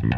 [0.00, 0.10] Hola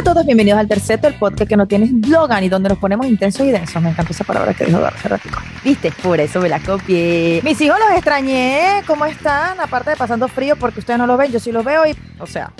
[0.00, 3.06] a todos, bienvenidos al terceto, el podcast que no tiene slogan y donde nos ponemos
[3.06, 3.82] intensos y densos.
[3.82, 5.38] Me encantó esa palabra que dijo hace ratico.
[5.62, 5.92] ¿Viste?
[6.02, 7.42] Por eso me la copié.
[7.44, 8.82] Mis hijos los extrañé.
[8.86, 9.60] ¿Cómo están?
[9.60, 12.26] Aparte de pasando frío porque ustedes no los ven, yo sí los veo y, o
[12.26, 12.52] sea,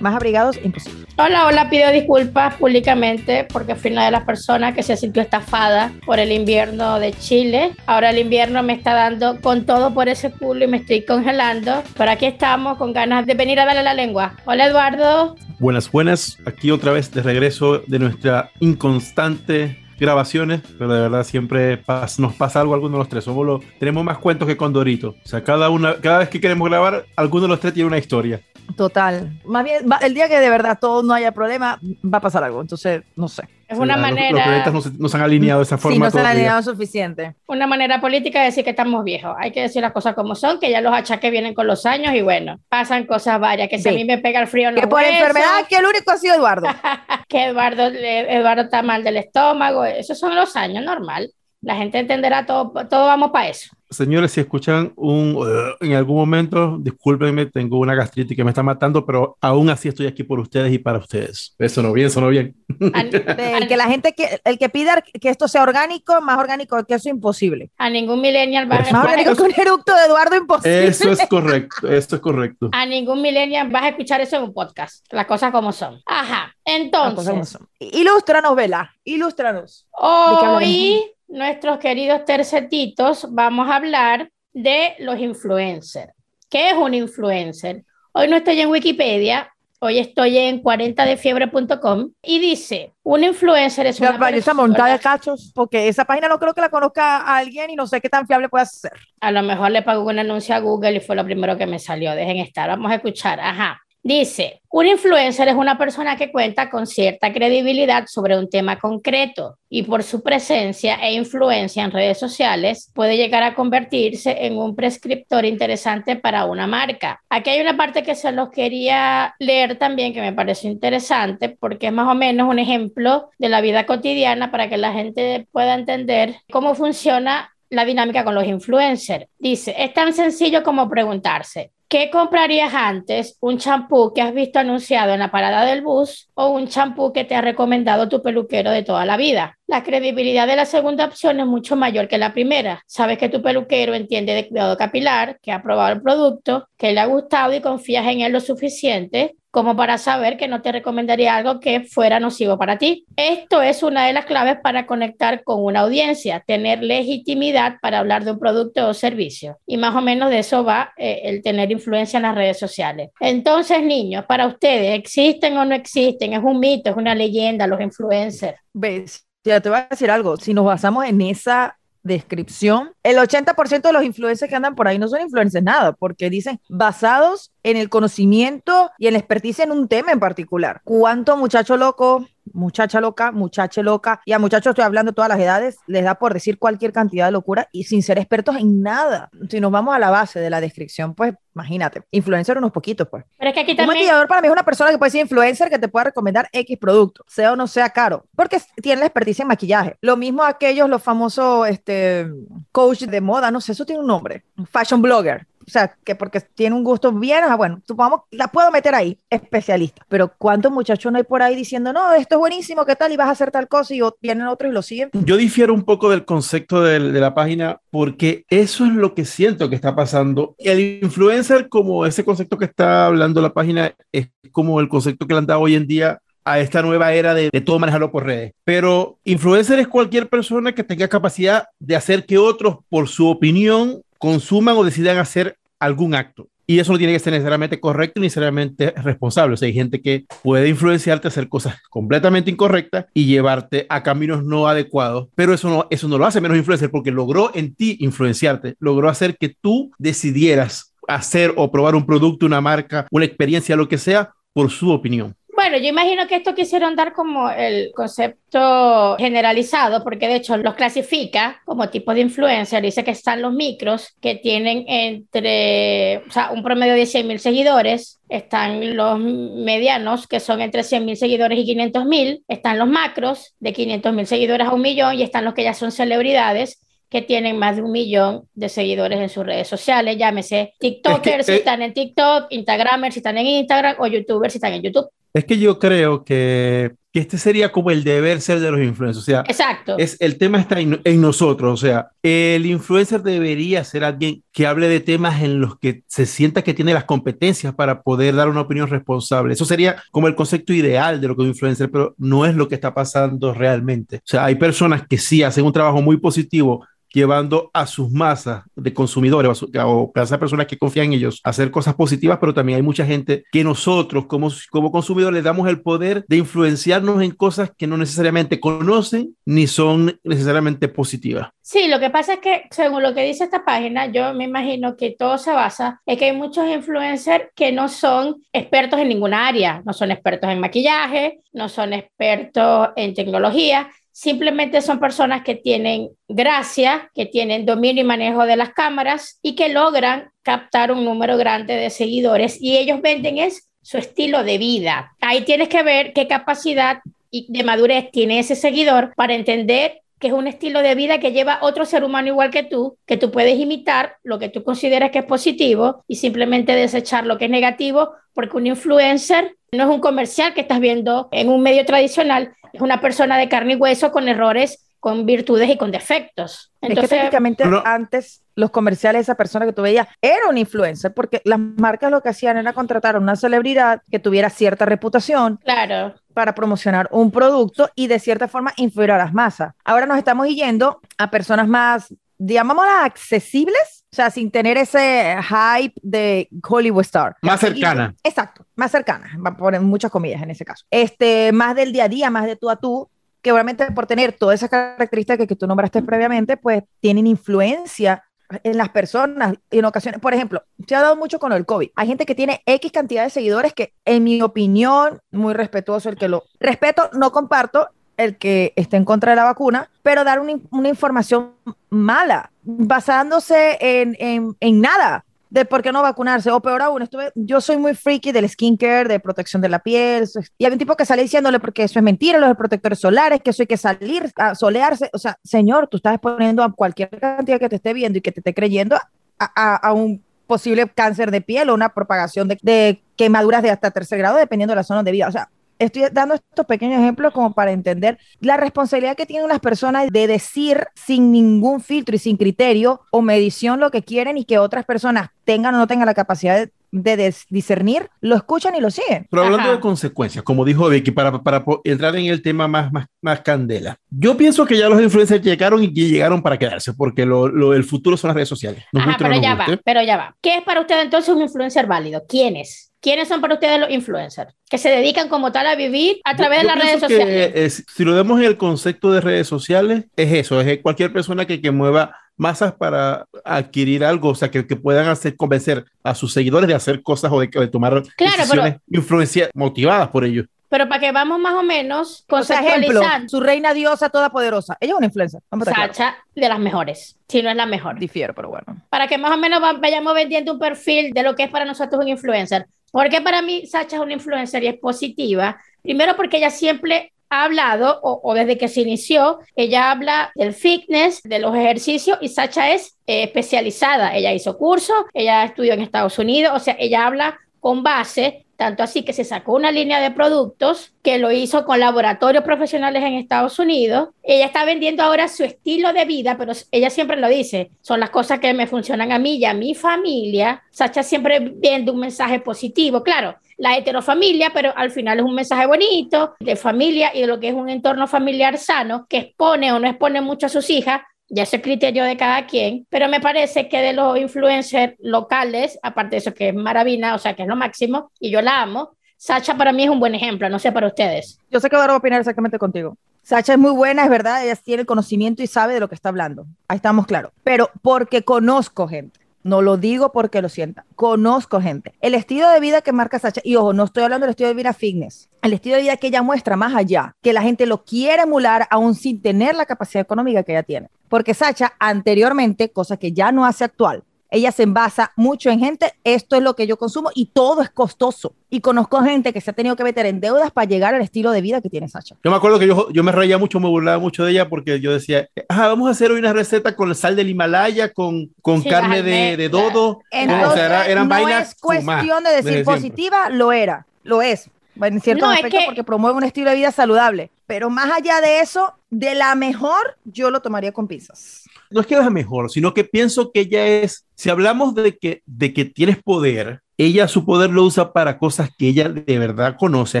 [0.00, 1.06] más abrigados, imposible.
[1.16, 5.92] Hola, hola, pido disculpas públicamente porque fui una de las personas que se sintió estafada
[6.06, 7.72] por el invierno de Chile.
[7.86, 11.82] Ahora el invierno me está dando con todo por ese culo y me estoy congelando.
[11.96, 14.34] Pero aquí estamos con ganas de venir a darle la lengua.
[14.44, 15.36] Hola, Eduardo.
[15.58, 16.38] Buenas, buenas.
[16.46, 22.34] Aquí otra vez de regreso de nuestra inconstante grabaciones, pero de verdad siempre pas nos
[22.34, 23.22] pasa algo a alguno de los tres.
[23.22, 25.10] Somos lo, tenemos más cuentos que con Dorito.
[25.22, 27.98] O sea, cada, una, cada vez que queremos grabar, alguno de los tres tiene una
[27.98, 28.40] historia.
[28.76, 29.40] Total.
[29.44, 32.44] Más bien, va, el día que de verdad todo no haya problema, va a pasar
[32.44, 32.60] algo.
[32.60, 33.44] Entonces, no sé.
[33.68, 34.32] Es una manera.
[34.32, 35.94] Los, planetas no se, no se han alineado de esa forma.
[35.94, 37.36] Sí, no se han alineado suficiente.
[37.46, 39.36] Una manera política de decir que estamos viejos.
[39.38, 42.12] Hay que decir las cosas como son, que ya los achaques vienen con los años
[42.14, 43.68] y bueno, pasan cosas varias.
[43.68, 45.86] Que si a mí me pega el frío los Que por huesos, enfermedad, que el
[45.86, 46.66] único ha sido Eduardo.
[47.28, 49.84] que Eduardo, Eduardo está mal del estómago.
[49.84, 51.30] Esos son los años, normal.
[51.60, 53.70] La gente entenderá todo, todo vamos para eso.
[53.90, 58.62] Señores, si escuchan un uh, en algún momento, discúlpenme, tengo una gastritis que me está
[58.62, 61.56] matando, pero aún así estoy aquí por ustedes y para ustedes.
[61.58, 62.54] Eso no bien, eso no bien.
[62.94, 63.00] A,
[63.58, 66.94] El que la gente, que, el que pida que esto sea orgánico, más orgánico que
[66.94, 67.72] eso, imposible.
[67.78, 68.92] a ningún millennial va a, Eso.
[68.92, 70.86] Más orgánico que un eructo de Eduardo, imposible.
[70.86, 72.70] Eso es correcto, eso es correcto.
[72.72, 75.04] a ningún millennial vas a escuchar eso en un podcast.
[75.12, 76.00] Las cosas como son.
[76.06, 76.54] Ajá.
[76.64, 77.68] Cosas como Entonces, son.
[77.80, 79.88] Ilústranos, Vela, ilústranos.
[79.98, 86.12] hoy nuestros queridos tercetitos vamos a hablar de los influencers.
[86.48, 87.84] ¿Qué es un influencer?
[88.12, 94.12] Hoy no estoy en Wikipedia, hoy estoy en 40defiebre.com y dice, un influencer es una
[94.12, 97.36] vaya esa montada de persona, cachos, porque esa página no creo que la conozca a
[97.38, 98.92] alguien y no sé qué tan fiable puede ser.
[99.20, 101.78] a lo mejor le pago un anuncio a Google y fue lo primero que me
[101.78, 103.80] salió, dejen estar, vamos a escuchar, ajá.
[104.02, 109.58] Dice, un influencer es una persona que cuenta con cierta credibilidad sobre un tema concreto
[109.68, 114.74] y por su presencia e influencia en redes sociales puede llegar a convertirse en un
[114.74, 117.20] prescriptor interesante para una marca.
[117.28, 121.88] Aquí hay una parte que se los quería leer también que me pareció interesante porque
[121.88, 125.74] es más o menos un ejemplo de la vida cotidiana para que la gente pueda
[125.74, 129.26] entender cómo funciona la dinámica con los influencers.
[129.38, 133.36] Dice, es tan sencillo como preguntarse, ¿qué comprarías antes?
[133.40, 137.24] ¿Un champú que has visto anunciado en la parada del bus o un champú que
[137.24, 139.58] te ha recomendado tu peluquero de toda la vida?
[139.66, 142.84] La credibilidad de la segunda opción es mucho mayor que la primera.
[142.86, 147.00] Sabes que tu peluquero entiende de cuidado capilar, que ha probado el producto, que le
[147.00, 151.34] ha gustado y confías en él lo suficiente como para saber que no te recomendaría
[151.34, 153.04] algo que fuera nocivo para ti.
[153.16, 158.24] Esto es una de las claves para conectar con una audiencia, tener legitimidad para hablar
[158.24, 159.58] de un producto o servicio.
[159.66, 163.10] Y más o menos de eso va eh, el tener influencia en las redes sociales.
[163.18, 166.32] Entonces, niños, para ustedes, ¿existen o no existen?
[166.32, 168.58] ¿Es un mito, es una leyenda los influencers?
[168.72, 169.26] ¿Ves?
[169.42, 170.36] Ya te voy a decir algo.
[170.36, 174.98] Si nos basamos en esa descripción, el 80% de los influencers que andan por ahí
[174.98, 179.72] no son influencers nada, porque dicen basados en el conocimiento y en la experticia en
[179.72, 180.80] un tema en particular.
[180.84, 185.38] ¿Cuánto muchacho loco, muchacha loca, muchacha loca, y a muchachos estoy hablando de todas las
[185.38, 189.30] edades, les da por decir cualquier cantidad de locura y sin ser expertos en nada?
[189.48, 193.24] Si nos vamos a la base de la descripción, pues imagínate, influencer unos poquitos, pues.
[193.38, 193.98] Pero es que aquí Un también...
[193.98, 196.78] maquillador para mí es una persona que puede ser influencer que te pueda recomendar X
[196.78, 199.96] producto, sea o no sea caro, porque tiene la experticia en maquillaje.
[200.00, 202.30] Lo mismo aquellos, los famosos este,
[202.72, 205.46] coach de moda, no sé, eso tiene un nombre, fashion blogger.
[205.70, 209.16] O sea, que porque tiene un gusto bien, ah, bueno, supongamos, la puedo meter ahí,
[209.30, 210.02] especialista.
[210.08, 213.12] Pero ¿cuántos muchachos no hay por ahí diciendo, no, esto es buenísimo, ¿qué tal?
[213.12, 215.10] Y vas a hacer tal cosa y vienen otros y lo siguen.
[215.12, 219.24] Yo difiero un poco del concepto del- de la página porque eso es lo que
[219.24, 220.56] siento que está pasando.
[220.58, 225.34] El influencer, como ese concepto que está hablando la página, es como el concepto que
[225.34, 228.24] le han dado hoy en día a esta nueva era de, de todo manejarlo por
[228.24, 228.54] redes.
[228.64, 234.02] Pero influencer es cualquier persona que tenga capacidad de hacer que otros, por su opinión,
[234.18, 236.48] consuman o decidan hacer algún acto.
[236.66, 239.54] Y eso no tiene que ser necesariamente correcto ni necesariamente responsable.
[239.54, 244.04] O sea, hay gente que puede influenciarte a hacer cosas completamente incorrectas y llevarte a
[244.04, 247.74] caminos no adecuados, pero eso no, eso no lo hace menos influencer porque logró en
[247.74, 253.24] ti influenciarte, logró hacer que tú decidieras hacer o probar un producto, una marca, una
[253.24, 255.34] experiencia, lo que sea, por su opinión.
[255.60, 260.72] Bueno, yo imagino que esto quisieron dar como el concepto generalizado, porque de hecho los
[260.72, 262.82] clasifica como tipo de influencer.
[262.82, 267.38] Dice que están los micros, que tienen entre, o sea, un promedio de 100 mil
[267.40, 268.22] seguidores.
[268.30, 272.42] Están los medianos, que son entre 100 mil seguidores y 500 mil.
[272.48, 275.16] Están los macros, de 500 mil seguidores a un millón.
[275.16, 276.80] Y están los que ya son celebridades,
[277.10, 281.52] que tienen más de un millón de seguidores en sus redes sociales, llámese TikTokers si
[281.52, 285.10] eh, están en TikTok, Instagramers si están en Instagram o YouTubers si están en YouTube.
[285.32, 289.22] Es que yo creo que, que, este sería como el deber ser de los influencers.
[289.22, 289.96] O sea, Exacto.
[289.96, 291.72] Es, el tema está en, en, nosotros.
[291.72, 296.26] O sea, el influencer debería ser alguien que hable de temas en los que se
[296.26, 299.54] sienta que tiene las competencias para poder dar una opinión responsable.
[299.54, 302.54] Eso sería como el concepto ideal de lo que es un influencer, pero no es
[302.56, 304.16] lo que está pasando realmente.
[304.16, 308.64] O sea, hay personas que sí hacen un trabajo muy positivo llevando a sus masas
[308.74, 312.54] de consumidores o a, esas personas que confían en ellos a hacer cosas positivas, pero
[312.54, 317.22] también hay mucha gente que nosotros como, como consumidores les damos el poder de influenciarnos
[317.22, 321.48] en cosas que no necesariamente conocen ni son necesariamente positivas.
[321.62, 324.96] Sí, lo que pasa es que según lo que dice esta página, yo me imagino
[324.96, 329.46] que todo se basa en que hay muchos influencers que no son expertos en ninguna
[329.46, 335.54] área, no son expertos en maquillaje, no son expertos en tecnología, simplemente son personas que
[335.54, 341.04] tienen gracia, que tienen dominio y manejo de las cámaras y que logran captar un
[341.04, 345.12] número grande de seguidores y ellos venden es su estilo de vida.
[345.20, 350.32] Ahí tienes que ver qué capacidad de madurez tiene ese seguidor para entender que es
[350.34, 353.58] un estilo de vida que lleva otro ser humano igual que tú, que tú puedes
[353.58, 358.12] imitar lo que tú consideras que es positivo y simplemente desechar lo que es negativo,
[358.34, 362.80] porque un influencer no es un comercial que estás viendo en un medio tradicional, es
[362.80, 366.72] una persona de carne y hueso con errores, con virtudes y con defectos.
[366.80, 371.14] Entonces, es que técnicamente antes los comerciales, esa persona que tú veías, era un influencer,
[371.14, 375.58] porque las marcas lo que hacían era contratar a una celebridad que tuviera cierta reputación.
[375.64, 376.14] Claro.
[376.34, 379.74] Para promocionar un producto y de cierta forma influir a las masas.
[379.84, 385.94] Ahora nos estamos yendo a personas más, digámoslas, accesibles, o sea, sin tener ese hype
[386.02, 387.36] de Hollywood Star.
[387.42, 388.14] Más cercana.
[388.24, 390.84] Exacto, más cercana, va a poner muchas comillas en ese caso.
[390.90, 393.08] Este, más del día a día, más de tú a tú,
[393.40, 398.24] que obviamente por tener todas esas características que, tú nombraste previamente, pues tienen influencia
[398.64, 401.90] en las personas en ocasiones, por ejemplo, se ha dado mucho con el COVID.
[401.94, 406.16] Hay gente que tiene X cantidad de seguidores que, en mi opinión, muy respetuoso el
[406.16, 410.40] que lo respeto, no comparto el que esté en contra de la vacuna, pero dar
[410.40, 411.52] una, información
[411.88, 416.50] mala, basándose en, en, en nada de por qué no vacunarse.
[416.50, 420.28] O peor aún, estuve, yo soy muy freaky del skincare, de protección de la piel.
[420.56, 423.50] Y hay un tipo que sale diciéndole porque eso es mentira, los protectores solares, que
[423.50, 425.10] eso hay que salir a solearse.
[425.12, 428.32] O sea, señor, tú estás exponiendo a cualquier cantidad que te esté viendo y que
[428.32, 428.96] te esté creyendo
[429.38, 433.90] a, a, un posible cáncer de piel o una propagación de, de, quemaduras de hasta
[433.90, 435.28] tercer grado, dependiendo de la zona de vida.
[435.28, 435.48] O sea,
[435.80, 440.26] estoy dando estos pequeños ejemplos como para entender la responsabilidad que tienen las personas de
[440.26, 444.84] decir sin ningún filtro y sin criterio o medición lo que quieren y que otras
[444.84, 449.26] personas tengan o no tengan la capacidad de discernir, lo escuchan y lo siguen.
[449.30, 453.06] Pero hablando de consecuencias, como dijo Vicky, para, para entrar en el tema más, más,
[453.20, 457.48] más candela, yo pienso que ya los influencers llegaron y llegaron para quedarse, porque lo,
[457.48, 458.84] lo el futuro son las redes sociales.
[458.94, 460.36] Ajá, pero ya va, pero ya va.
[460.40, 462.22] ¿Qué es para usted entonces un influencer válido?
[462.28, 462.90] ¿Quién es?
[463.00, 464.54] ¿Quiénes son para ustedes los influencers?
[464.68, 467.84] Que se dedican como tal a vivir a través de las redes sociales.
[467.88, 471.62] si lo vemos en el concepto de redes sociales, es eso, es cualquier persona que,
[471.62, 476.32] que mueva masas para adquirir algo, o sea, que, que, puedan hacer convencer a sus
[476.32, 480.46] seguidores de hacer cosas o de, tomar decisiones influencia motivadas por ellos.
[480.70, 483.02] Pero para que vamos más o menos conceptualizando.
[483.02, 484.78] ejemplo, su reina diosa todopoderosa.
[484.80, 485.42] Ella es una influencer.
[485.64, 487.98] Sacha, de las mejores, si no es la mejor.
[487.98, 488.80] Difiero, pero bueno.
[488.88, 492.00] Para que más o menos vayamos vendiendo un perfil de lo que es para nosotros
[492.00, 492.66] un influencer.
[492.90, 495.60] Porque para mí Sacha es una influencer y es positiva.
[495.82, 501.22] Primero porque ella siempre ha hablado, o, desde que se inició, ella habla del fitness,
[501.22, 504.14] de los ejercicios, y Sacha es eh, especializada.
[504.16, 508.82] Ella hizo curso, ella estudió en Estados Unidos, o sea, ella habla con base tanto
[508.82, 513.14] así que se sacó una línea de productos que lo hizo con laboratorios profesionales en
[513.14, 514.10] Estados Unidos.
[514.22, 518.10] Ella está vendiendo ahora su estilo de vida, pero ella siempre lo dice, son las
[518.10, 520.62] cosas que me funcionan a mí y a mi familia.
[520.70, 525.66] Sacha siempre vende un mensaje positivo, claro, la heterofamilia, pero al final es un mensaje
[525.66, 529.78] bonito de familia y de lo que es un entorno familiar sano que expone o
[529.78, 531.02] no expone mucho a sus hijas
[531.32, 535.78] ya es el criterio de cada quien, pero me parece que de los influencers locales,
[535.80, 538.62] aparte de eso que es maravilla, o sea, que es lo máximo, y yo la
[538.62, 541.38] amo, Sacha para mí es un buen ejemplo, no sé para ustedes.
[541.50, 542.96] Yo sé que voy a opinar exactamente contigo.
[543.22, 546.08] Sacha es muy buena, es verdad, ella tiene conocimiento y sabe de lo que está
[546.08, 546.46] hablando.
[546.66, 547.30] Ahí estamos claros.
[547.44, 549.19] Pero porque conozco gente.
[549.42, 551.94] No lo digo porque lo sienta, conozco gente.
[552.00, 554.54] El estilo de vida que marca Sacha, y ojo, no estoy hablando del estilo de
[554.54, 557.84] vida fitness, el estilo de vida que ella muestra más allá, que la gente lo
[557.84, 560.90] quiere emular aún sin tener la capacidad económica que ella tiene.
[561.08, 565.94] Porque Sacha anteriormente, cosa que ya no hace actual, ella se envasa mucho en gente,
[566.04, 568.34] esto es lo que yo consumo y todo es costoso.
[568.48, 571.30] Y conozco gente que se ha tenido que meter en deudas para llegar al estilo
[571.32, 572.16] de vida que tiene Sacha.
[572.22, 574.80] Yo me acuerdo que yo, yo me reía mucho, me burlaba mucho de ella porque
[574.80, 579.02] yo decía, vamos a hacer hoy una receta con sal del Himalaya, con, con carne
[579.02, 580.00] de, de, dodo.
[580.10, 584.50] Entonces, eran no es cuestión de decir positiva, lo era, lo es.
[584.80, 587.30] En cierto aspecto, porque promueve un estilo de vida saludable.
[587.46, 591.86] Pero más allá de eso, de la mejor, yo lo tomaría con pinzas no es
[591.86, 595.64] que es mejor, sino que pienso que ella es, si hablamos de que, de que
[595.64, 600.00] tienes poder, ella su poder lo usa para cosas que ella de verdad conoce, ha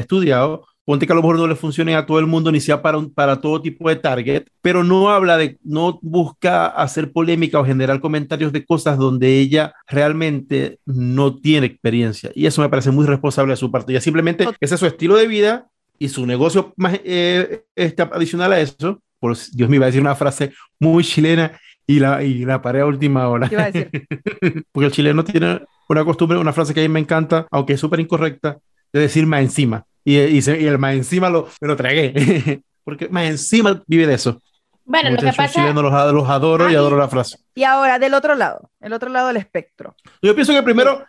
[0.00, 0.66] estudiado.
[0.84, 2.98] Ponte que a lo mejor no le funcione a todo el mundo ni sea para,
[3.14, 8.00] para todo tipo de target, pero no habla de, no busca hacer polémica o generar
[8.00, 12.32] comentarios de cosas donde ella realmente no tiene experiencia.
[12.34, 13.92] Y eso me parece muy responsable de su parte.
[13.92, 18.54] Ya simplemente ese es su estilo de vida y su negocio más eh, este, adicional
[18.54, 21.52] a eso por Dios me iba a decir una frase muy chilena
[21.86, 23.48] y la, y la paré a última hora.
[23.48, 23.90] ¿Qué iba a decir?
[24.72, 27.80] Porque el chileno tiene una costumbre, una frase que a mí me encanta, aunque es
[27.80, 28.58] súper incorrecta,
[28.92, 29.84] de decir más encima.
[30.04, 32.62] Y, y, y, el más encima lo, me lo tragué.
[32.84, 34.40] Porque más encima vive de eso.
[34.84, 35.60] Bueno, lo que pasa...
[35.60, 37.38] Chileno los, los adoro y adoro la frase.
[37.54, 39.94] Y ahora, del otro lado, el otro lado del espectro.
[40.22, 41.04] Yo pienso que primero,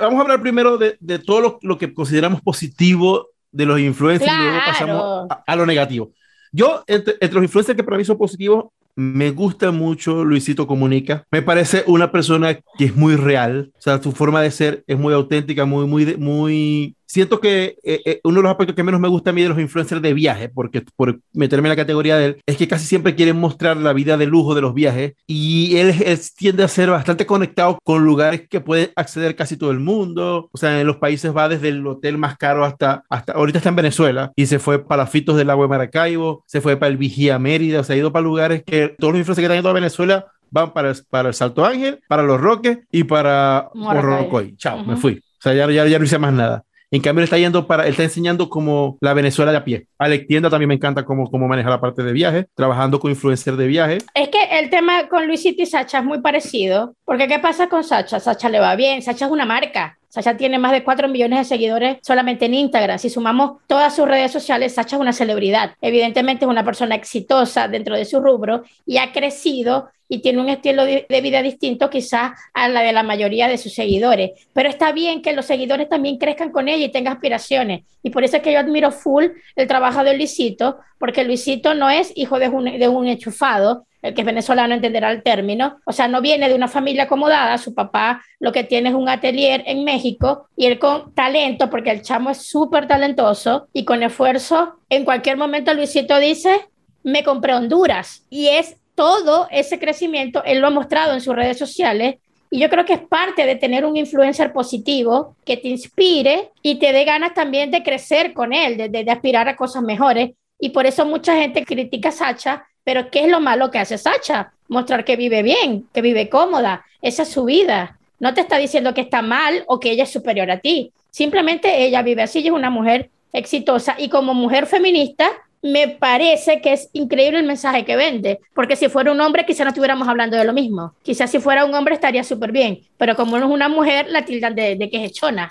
[0.00, 4.30] vamos a hablar primero de, de todo lo, lo, que consideramos positivo de los influencers
[4.30, 6.12] y luego pasamos a, a, lo negativo.
[6.56, 11.26] Yo, entre, entre, los influencers que para mí son positivos, me gusta mucho Luisito Comunica.
[11.32, 13.72] Me parece una persona que es muy real.
[13.76, 18.00] O sea, su forma de ser es muy auténtica, muy, muy, muy siento que eh,
[18.04, 20.14] eh, uno de los aspectos que menos me gusta a mí de los influencers de
[20.14, 23.76] viaje, porque por meterme en la categoría de él, es que casi siempre quieren mostrar
[23.76, 25.94] la vida de lujo de los viajes y él,
[26.36, 30.48] tiende a ser bastante conectado con lugares que puede acceder casi todo el mundo.
[30.52, 33.70] O sea, en los países va desde el hotel más caro hasta, hasta ahorita está
[33.70, 36.96] en Venezuela y se fue para Fitos del Agua de Maracaibo, se fue para el
[36.96, 39.70] Vigía Mérida, o sea, ha ido para lugares que todos los influencers que están yendo
[39.70, 44.56] a Venezuela van para el, para el Salto Ángel, para Los Roques y para Morrocoy.
[44.56, 45.14] Chao, me fui.
[45.14, 46.64] O sea, ya, ya, ya no hice más nada.
[46.94, 49.88] En cambio, él está yendo para, él está enseñando como la Venezuela de a pie.
[49.98, 53.58] Alex Tienda también me encanta cómo, cómo maneja la parte de viaje, trabajando con influencers
[53.58, 53.98] de viaje.
[54.14, 57.82] Es que el tema con Luisito y Sacha es muy parecido, porque ¿qué pasa con
[57.82, 58.20] Sacha?
[58.20, 59.98] Sacha le va bien, Sacha es una marca.
[60.14, 63.00] Sacha tiene más de 4 millones de seguidores solamente en Instagram.
[63.00, 65.72] Si sumamos todas sus redes sociales, Sacha es una celebridad.
[65.80, 70.50] Evidentemente es una persona exitosa dentro de su rubro y ha crecido y tiene un
[70.50, 74.46] estilo de vida distinto quizás a la de la mayoría de sus seguidores.
[74.52, 77.82] Pero está bien que los seguidores también crezcan con ella y tengan aspiraciones.
[78.04, 79.24] Y por eso es que yo admiro full
[79.56, 84.12] el trabajo de Luisito, porque Luisito no es hijo de un, de un enchufado, el
[84.12, 87.74] que es venezolano entenderá el término, o sea, no viene de una familia acomodada, su
[87.74, 92.02] papá lo que tiene es un atelier en México y él con talento, porque el
[92.02, 96.68] chamo es súper talentoso y con esfuerzo, en cualquier momento Luisito dice,
[97.02, 101.58] me compré Honduras y es todo ese crecimiento, él lo ha mostrado en sus redes
[101.58, 102.16] sociales
[102.50, 106.78] y yo creo que es parte de tener un influencer positivo que te inspire y
[106.78, 110.32] te dé ganas también de crecer con él, de, de, de aspirar a cosas mejores.
[110.60, 113.98] Y por eso mucha gente critica a Sacha pero ¿qué es lo malo que hace
[113.98, 114.52] Sacha?
[114.68, 116.84] Mostrar que vive bien, que vive cómoda.
[117.02, 117.98] Esa es su vida.
[118.20, 120.92] No te está diciendo que está mal o que ella es superior a ti.
[121.10, 123.96] Simplemente ella vive así y es una mujer exitosa.
[123.98, 128.88] Y como mujer feminista, me parece que es increíble el mensaje que vende, porque si
[128.88, 130.94] fuera un hombre quizá no estuviéramos hablando de lo mismo.
[131.02, 134.24] Quizás si fuera un hombre estaría súper bien, pero como no es una mujer, la
[134.24, 135.50] tildan de, de que es hechona.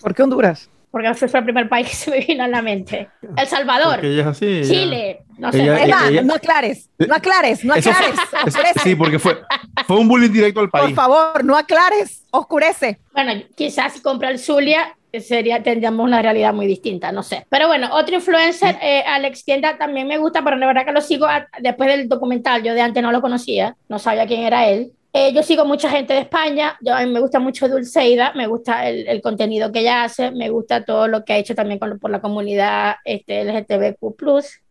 [0.00, 0.69] ¿Por qué Honduras?
[0.90, 3.08] Porque fue el primer país que se me vino a la mente.
[3.36, 5.62] El Salvador, así, Chile, no sé.
[5.62, 8.14] Ella, Eva, ella, no aclares, no aclares, no aclares.
[8.50, 9.40] Fue, sí, porque fue,
[9.86, 10.86] fue un bullying directo al país.
[10.86, 13.00] Por favor, no aclares, oscurece.
[13.12, 17.46] Bueno, quizás si compra el Zulia, sería, tendríamos una realidad muy distinta, no sé.
[17.48, 21.00] Pero bueno, otro influencer, eh, Alex Tienda, también me gusta, pero de verdad que lo
[21.00, 22.62] sigo a, después del documental.
[22.62, 24.92] Yo de antes no lo conocía, no sabía quién era él.
[25.12, 28.46] Eh, yo sigo mucha gente de España, yo, a mí me gusta mucho Dulceida, me
[28.46, 31.80] gusta el, el, contenido que ella hace, me gusta todo lo que ha hecho también
[31.80, 34.14] con, por la comunidad este, LGTBQ+.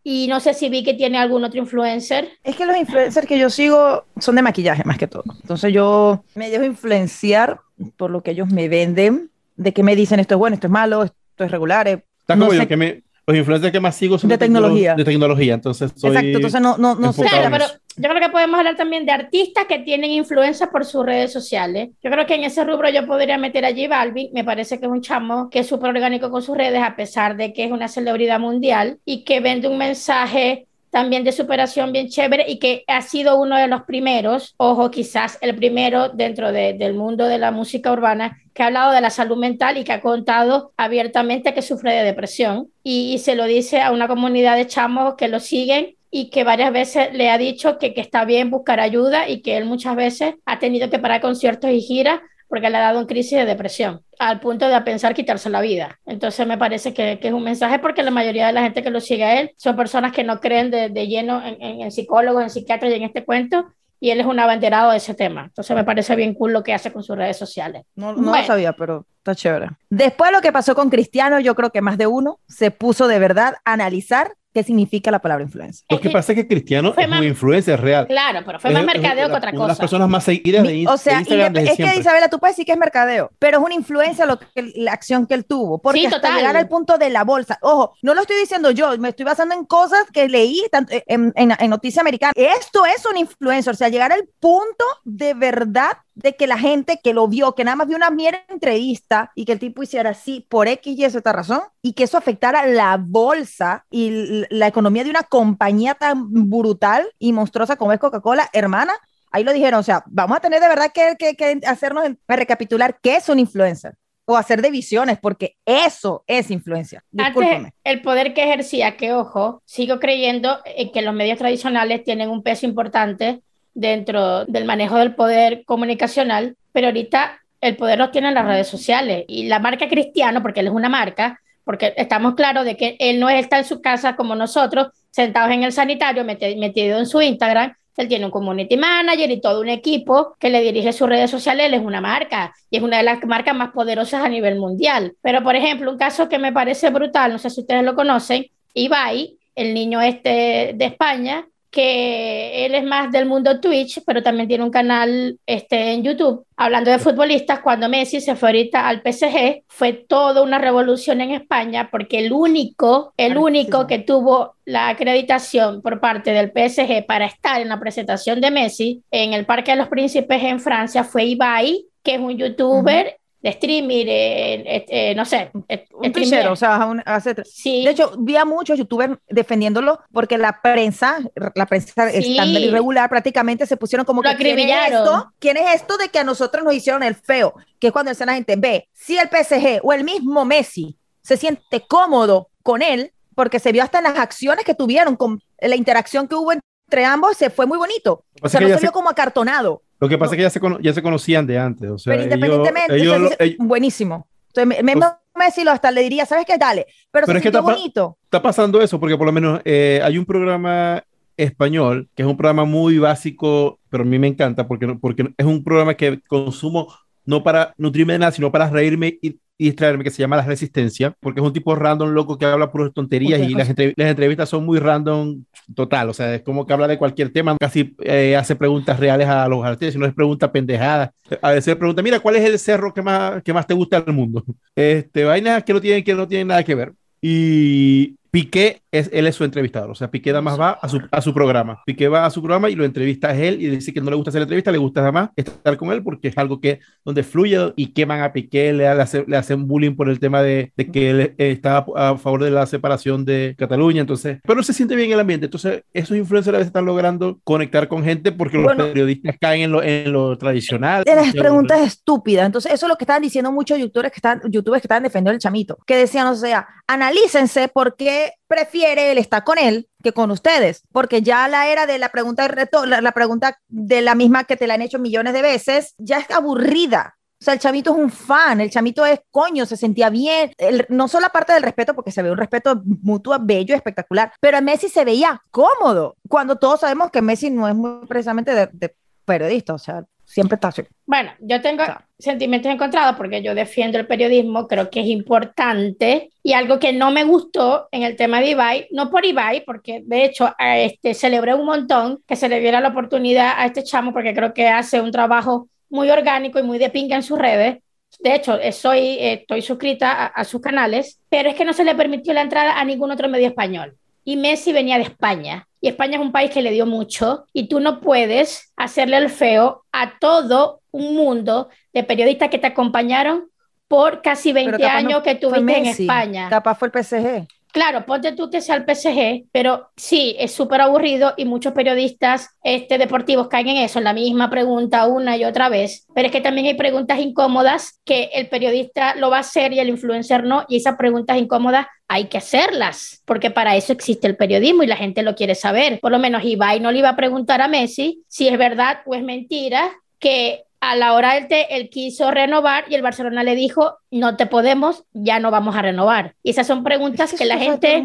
[0.02, 2.30] Y no sé si vi que tiene algún otro influencer.
[2.44, 5.26] Es que los influencers que yo sigo son de maquillaje más que todo.
[5.42, 7.60] Entonces yo me dejo influenciar
[7.98, 10.72] por lo que ellos me venden, de que me dicen esto es bueno, esto es
[10.72, 11.88] malo, esto es regular.
[11.88, 12.60] Está no como sé.
[12.60, 14.96] yo, que me, los influencers que más sigo son de, de tecnología.
[14.96, 17.24] De tecnología, entonces soy Exacto, entonces no, no, no sé.
[17.24, 17.66] Claro, pero
[18.00, 21.90] yo creo que podemos hablar también de artistas que tienen influencia por sus redes sociales.
[22.02, 24.30] Yo creo que en ese rubro yo podría meter allí Balvin.
[24.34, 27.36] Me parece que es un chamo que es súper orgánico con sus redes, a pesar
[27.36, 32.08] de que es una celebridad mundial y que vende un mensaje también de superación bien
[32.08, 36.94] chévere y que ha sido uno de los primeros, ojo, quizás el primero dentro del
[36.94, 40.02] mundo de la música urbana que ha hablado de la salud mental y que ha
[40.02, 45.16] contado abiertamente que sufre de depresión y, se lo dice a una comunidad de chamos
[45.16, 48.80] que lo siguen y que varias veces le ha dicho que, que está bien buscar
[48.80, 52.78] ayuda y que él muchas veces ha tenido que parar conciertos y giras porque le
[52.78, 56.00] ha dado un crisis de depresión, al punto de pensar quitarse la vida.
[56.08, 58.90] Entonces me parece que, que, es un mensaje porque la mayoría de la gente que
[58.90, 61.92] lo sigue a él son personas que no creen de, de lleno en, en, en,
[61.92, 63.72] psicólogos, en psiquiatras y en este cuento.
[64.02, 65.46] Y él es un abanderado de ese tema.
[65.46, 67.84] Entonces me parece bien cool lo que hace con sus redes sociales.
[67.96, 68.38] No, no bueno.
[68.38, 69.68] lo sabía, pero está chévere.
[69.90, 73.08] Después de lo que pasó con Cristiano, yo creo que más de uno se puso
[73.08, 75.86] de verdad a analizar qué significa la palabra influencer.
[75.90, 78.08] Lo que pasa es que Cristiano es muy influencer real.
[78.08, 79.64] Claro, pero fue más es, mercadeo es, que otra cosa.
[79.64, 81.94] Una de las personas más seguidas de, o sea, Instagram es siempre.
[81.94, 84.94] que Isabela, tú puedes decir que es mercadeo, pero es una influencia lo que, la
[84.94, 85.80] acción que él tuvo.
[85.80, 86.38] Porque Sí, hasta total.
[86.38, 89.56] llegar al punto de la bolsa, ojo, no lo estoy diciendo yo, me estoy basando
[89.56, 92.34] en cosas que leí tanto en, en, en Noticia Americana.
[92.36, 95.92] Esto es un influencer, o sea, llegar al punto de verdad
[96.22, 99.46] de que la gente que lo vio, que nada más vio una mierda entrevista y
[99.46, 102.98] que el tipo hiciera así por X y Z razón y que eso afectara la
[103.00, 108.94] bolsa y la economía de una compañía tan brutal y monstruosa como es Coca-Cola, hermana,
[109.32, 113.00] ahí lo dijeron, o sea, vamos a tener de verdad que, que, que hacernos recapitular
[113.02, 113.96] qué es un influencer
[114.26, 117.04] o hacer divisiones, porque eso es influencia.
[117.10, 117.56] Discúlpame.
[117.56, 122.30] Antes, el poder que ejercía, que ojo, sigo creyendo en que los medios tradicionales tienen
[122.30, 123.42] un peso importante
[123.74, 129.26] dentro del manejo del poder comunicacional, pero ahorita el poder lo tienen las redes sociales
[129.28, 133.20] y la marca Cristiano, porque él es una marca, porque estamos claros de que él
[133.20, 137.74] no está en su casa como nosotros, sentados en el sanitario, metido en su Instagram,
[138.00, 141.66] él tiene un community manager y todo un equipo que le dirige sus redes sociales.
[141.66, 145.18] Él es una marca y es una de las marcas más poderosas a nivel mundial.
[145.22, 148.46] Pero, por ejemplo, un caso que me parece brutal, no sé si ustedes lo conocen,
[148.74, 154.48] Ibai, el niño este de España, que él es más del mundo Twitch, pero también
[154.48, 156.46] tiene un canal este, en YouTube.
[156.58, 161.32] Hablando de futbolistas, cuando Messi se fue ahorita al PSG, fue toda una revolución en
[161.32, 167.26] España porque el único, el único que tuvo la acreditación por parte del PSG para
[167.26, 171.26] estar en la presentación de Messi en el Parque de los Príncipes en Francia fue
[171.26, 175.52] Ibai, que es un youtuber uh -huh de streaming, eh, eh, no sé.
[175.94, 177.84] Un pichero, o sea, un, hace, sí.
[177.84, 181.20] de hecho, vi a muchos youtubers defendiéndolo porque la prensa,
[181.56, 182.32] la prensa sí.
[182.32, 185.32] estándar irregular, prácticamente se pusieron como Lo que ¿quién es, esto?
[185.40, 187.54] ¿quién es esto de que a nosotros nos hicieron el feo?
[187.80, 191.86] Que es cuando la gente ve si el PSG o el mismo Messi se siente
[191.88, 196.28] cómodo con él, porque se vio hasta en las acciones que tuvieron, con la interacción
[196.28, 198.26] que hubo entre ambos, se fue muy bonito.
[198.42, 199.84] O sea, no se vio como acartonado.
[200.00, 200.34] Lo que pasa no.
[200.34, 201.90] es que ya se, ya se conocían de antes.
[201.90, 204.28] O sea, pero independientemente, ellos, ellos, ellos, buenísimo.
[204.48, 206.58] Entonces, me, pues, Messi lo hasta le diría, ¿sabes qué?
[206.58, 206.86] Dale.
[207.12, 208.18] Pero, pero es que está, bonito.
[208.24, 211.04] está pasando eso, porque por lo menos eh, hay un programa
[211.38, 215.46] español, que es un programa muy básico, pero a mí me encanta, porque, porque es
[215.46, 216.94] un programa que consumo
[217.26, 220.46] no para nutrirme de nada, sino para reírme y, y distraerme, que se llama La
[220.46, 224.10] Resistencia, porque es un tipo random loco que habla por tonterías y las, entrev las,
[224.10, 225.44] entrevistas son muy random
[225.76, 229.28] total, o sea, es como que habla de cualquier tema, casi eh, hace preguntas reales
[229.28, 231.12] a los artistas, no es preguntas pendejadas.
[231.42, 234.16] A veces pregunta, mira, ¿cuál es el cerro que más, que más te gusta del
[234.16, 234.44] mundo?
[234.76, 236.94] Este, vainas que no tienen, que no tienen nada que ver.
[237.22, 241.02] Y Piqué es, él es su entrevistador, o sea, Piqué nada más va a su,
[241.12, 241.82] a su programa.
[241.86, 244.16] Piqué va a su programa y lo entrevista a él y dice que no le
[244.16, 246.80] gusta hacer la entrevista, le gusta nada más estar con él porque es algo que
[247.04, 250.72] donde fluye y queman a Piqué, le, hace, le hacen bullying por el tema de,
[250.76, 254.74] de que él está a favor de la separación de Cataluña, entonces, pero no se
[254.74, 258.58] siente bien el ambiente, entonces esos influencers a veces están logrando conectar con gente porque
[258.58, 261.04] bueno, los periodistas caen en lo, en lo tradicional.
[261.04, 264.42] De las preguntas estúpidas, entonces eso es lo que estaban diciendo muchos youtubers que están,
[264.50, 269.18] youtubers que estaban defendiendo el chamito, que decían, o sea, analícense por qué prefiere él
[269.18, 272.48] estar con él que con ustedes, porque ya la era de la pregunta
[272.86, 276.20] la, la, pregunta de la misma que te la han hecho millones de veces, ya
[276.20, 277.16] es aburrida.
[277.42, 280.52] O sea, el chamito es un fan, el chamito es coño, se sentía bien.
[280.58, 284.58] El, no solo aparte del respeto, porque se ve un respeto mutuo, bello, espectacular, pero
[284.58, 288.70] a Messi se veía cómodo, cuando todos sabemos que Messi no es muy precisamente de,
[288.74, 290.84] de periodista, o sea, siempre está así.
[291.08, 295.08] Bueno, yo tengo o sea, sentimientos encontrados porque yo defiendo el periodismo, creo que es
[295.08, 299.64] importante y algo que no me gustó en el tema de Ibai, no por Ibai,
[299.66, 303.84] porque de hecho este, celebré un montón que se le diera la oportunidad a este
[303.84, 307.40] chamo porque creo que hace un trabajo muy orgánico y muy de pinga en sus
[307.40, 307.80] redes.
[308.20, 311.96] De hecho, soy, estoy suscrita a, a sus canales, pero es que no se le
[311.96, 315.68] permitió la entrada a ningún otro medio español y Messi venía de España.
[315.82, 319.30] Y España es un país que le dio mucho y tú no puedes hacerle el
[319.30, 323.50] feo a todo un mundo de periodistas que te acompañaron
[323.88, 326.50] por casi 20 años no que tuviste en España.
[326.50, 327.48] Capaz fue el PSG.
[327.72, 332.50] Claro, ponte tú que sea el PSG, pero sí, es súper aburrido y muchos periodistas
[332.64, 336.32] este, deportivos caen en eso, en la misma pregunta una y otra vez, pero es
[336.32, 340.44] que también hay preguntas incómodas que el periodista lo va a hacer y el influencer
[340.44, 344.88] no, y esas preguntas incómodas hay que hacerlas, porque para eso existe el periodismo y
[344.88, 346.00] la gente lo quiere saber.
[346.00, 349.14] Por lo menos Ibai no le iba a preguntar a Messi si es verdad o
[349.14, 353.56] es mentira que a la hora él, te, él quiso renovar y el Barcelona le
[353.56, 356.36] dijo, no te podemos, ya no vamos a renovar.
[356.44, 358.04] Y esas son preguntas que, la gente...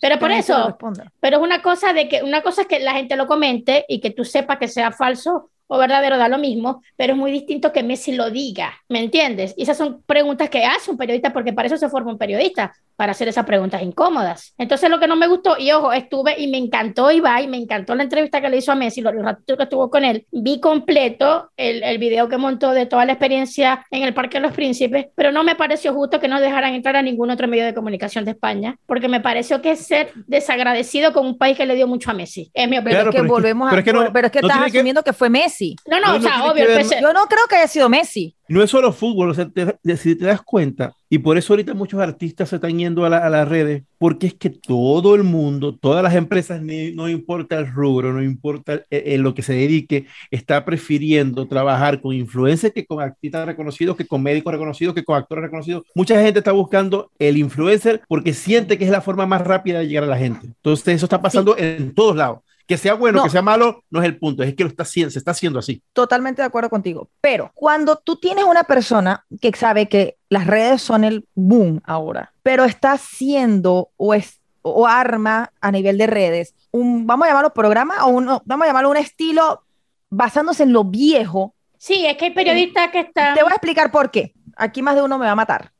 [0.00, 0.76] Pero por eso,
[1.20, 4.00] pero es una cosa de que una cosa es que la gente lo comente y
[4.00, 7.72] que tú sepas que sea falso o verdadero da lo mismo, pero es muy distinto
[7.72, 9.54] que Messi lo diga, ¿me entiendes?
[9.56, 12.74] Y esas son preguntas que hace un periodista porque para eso se forma un periodista,
[12.96, 14.54] para hacer esas preguntas incómodas.
[14.58, 17.94] Entonces lo que no me gustó, y ojo, estuve y me encantó Ibai, me encantó
[17.94, 21.50] la entrevista que le hizo a Messi, los ratitos que estuvo con él, vi completo
[21.56, 25.06] el, el video que montó de toda la experiencia en el Parque de los Príncipes,
[25.14, 28.24] pero no me pareció justo que no dejaran entrar a ningún otro medio de comunicación
[28.24, 31.86] de España, porque me pareció que es ser desagradecido con un país que le dio
[31.86, 32.50] mucho a Messi.
[32.54, 33.00] Es mi opinión.
[33.00, 33.70] Pero es que volvemos a...
[33.70, 35.12] Pero es que, estás asumiendo que...
[35.12, 35.76] fue Messi.
[35.86, 36.66] No, no, o sea, obvio.
[37.00, 38.34] Yo no creo que haya sido Messi.
[38.48, 39.48] No es solo fútbol, o sea,
[39.96, 43.48] si te das cuenta, y por eso ahorita muchos artistas se están yendo a, las
[43.48, 48.20] redes, porque es que todo el mundo, todas las empresas, no importa el rubro, no
[48.20, 53.96] importa en lo que se dedique, está prefiriendo trabajar con influencers que con artistas reconocidos,
[53.96, 55.84] que con médicos reconocidos, que con actores reconocidos.
[55.94, 59.86] Mucha gente está buscando el influencer porque siente que es la forma más rápida de
[59.86, 60.48] llegar a la gente.
[60.48, 62.40] Entonces eso está pasando en todos lados.
[62.66, 65.02] Que sea bueno, que sea malo, no es el punto, es que lo está se
[65.04, 65.82] está haciendo así.
[65.92, 67.10] Totalmente de acuerdo contigo.
[67.20, 72.32] Pero cuando tú tienes una persona que sabe que las redes son el boom ahora,
[72.42, 77.54] pero está haciendo o, es, o arma a nivel de redes un, vamos a llamarlo
[77.54, 79.64] programa o uno, vamos a llamarlo un estilo
[80.10, 81.54] basándose en lo viejo.
[81.78, 83.34] Sí, es que hay periodistas que están...
[83.34, 84.34] Te voy a explicar por qué.
[84.56, 85.72] Aquí más de uno me va a matar.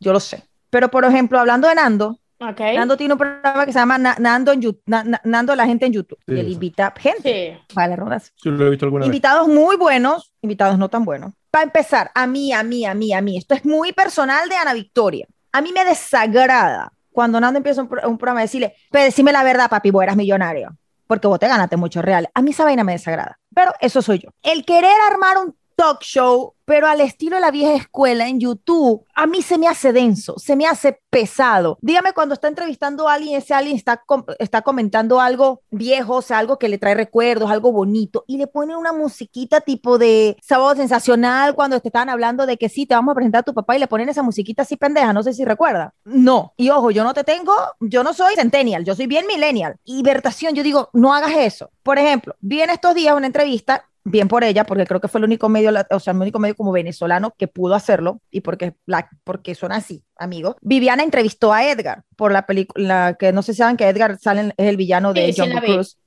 [0.00, 0.42] Yo lo sé.
[0.70, 4.62] Pero, por ejemplo, hablando de Nando, Nando tiene un programa que se llama Nando, en
[4.62, 6.18] YouTube, Nando la gente en YouTube.
[6.26, 7.60] y él invita gente.
[7.74, 8.32] Vale, Rodas.
[8.36, 11.34] Sí, lo he visto alguna invitados muy buenos, invitados no tan buenos.
[11.50, 13.36] Para empezar, a mí, a mí, a mí, a mí.
[13.36, 15.26] Esto es muy personal de Ana Victoria.
[15.52, 19.68] A mí me desagrada cuando Nando empieza un, programa a decirle, pero decime la verdad,
[19.68, 20.76] papi, vos eras millonario.
[21.06, 22.30] Porque vos te ganaste mucho real.
[22.32, 23.38] A mí esa vaina me desagrada.
[23.54, 24.30] Pero eso soy yo.
[24.42, 29.02] El querer armar un talk show, pero al estilo de la vieja escuela en YouTube,
[29.14, 31.78] a mí se me hace denso, se me hace pesado.
[31.80, 34.04] Dígame cuando está entrevistando a alguien, ese alguien está,
[34.38, 38.46] está comentando algo viejo, o sea, algo que le trae recuerdos, algo bonito, y le
[38.46, 42.94] pone una musiquita tipo de sábado sensacional cuando te estaban hablando de que sí, te
[42.94, 45.32] vamos a presentar a tu papá y le ponen esa musiquita así pendeja, no sé
[45.32, 45.94] si recuerda.
[46.04, 49.76] No, y ojo, yo no te tengo, yo no soy centennial, yo soy bien millennial.
[49.82, 51.70] Y Vertación, yo digo, no hagas eso.
[51.82, 55.18] Por ejemplo, vi en estos días una entrevista bien por ella, porque creo que fue
[55.18, 58.74] el único medio, o sea, el único medio como venezolano que pudo hacerlo y porque,
[58.86, 60.56] la, porque son así, amigos.
[60.60, 64.52] Viviana entrevistó a Edgar por la película, que no sé si saben que Edgar sale,
[64.56, 65.98] es el villano de John Cruz.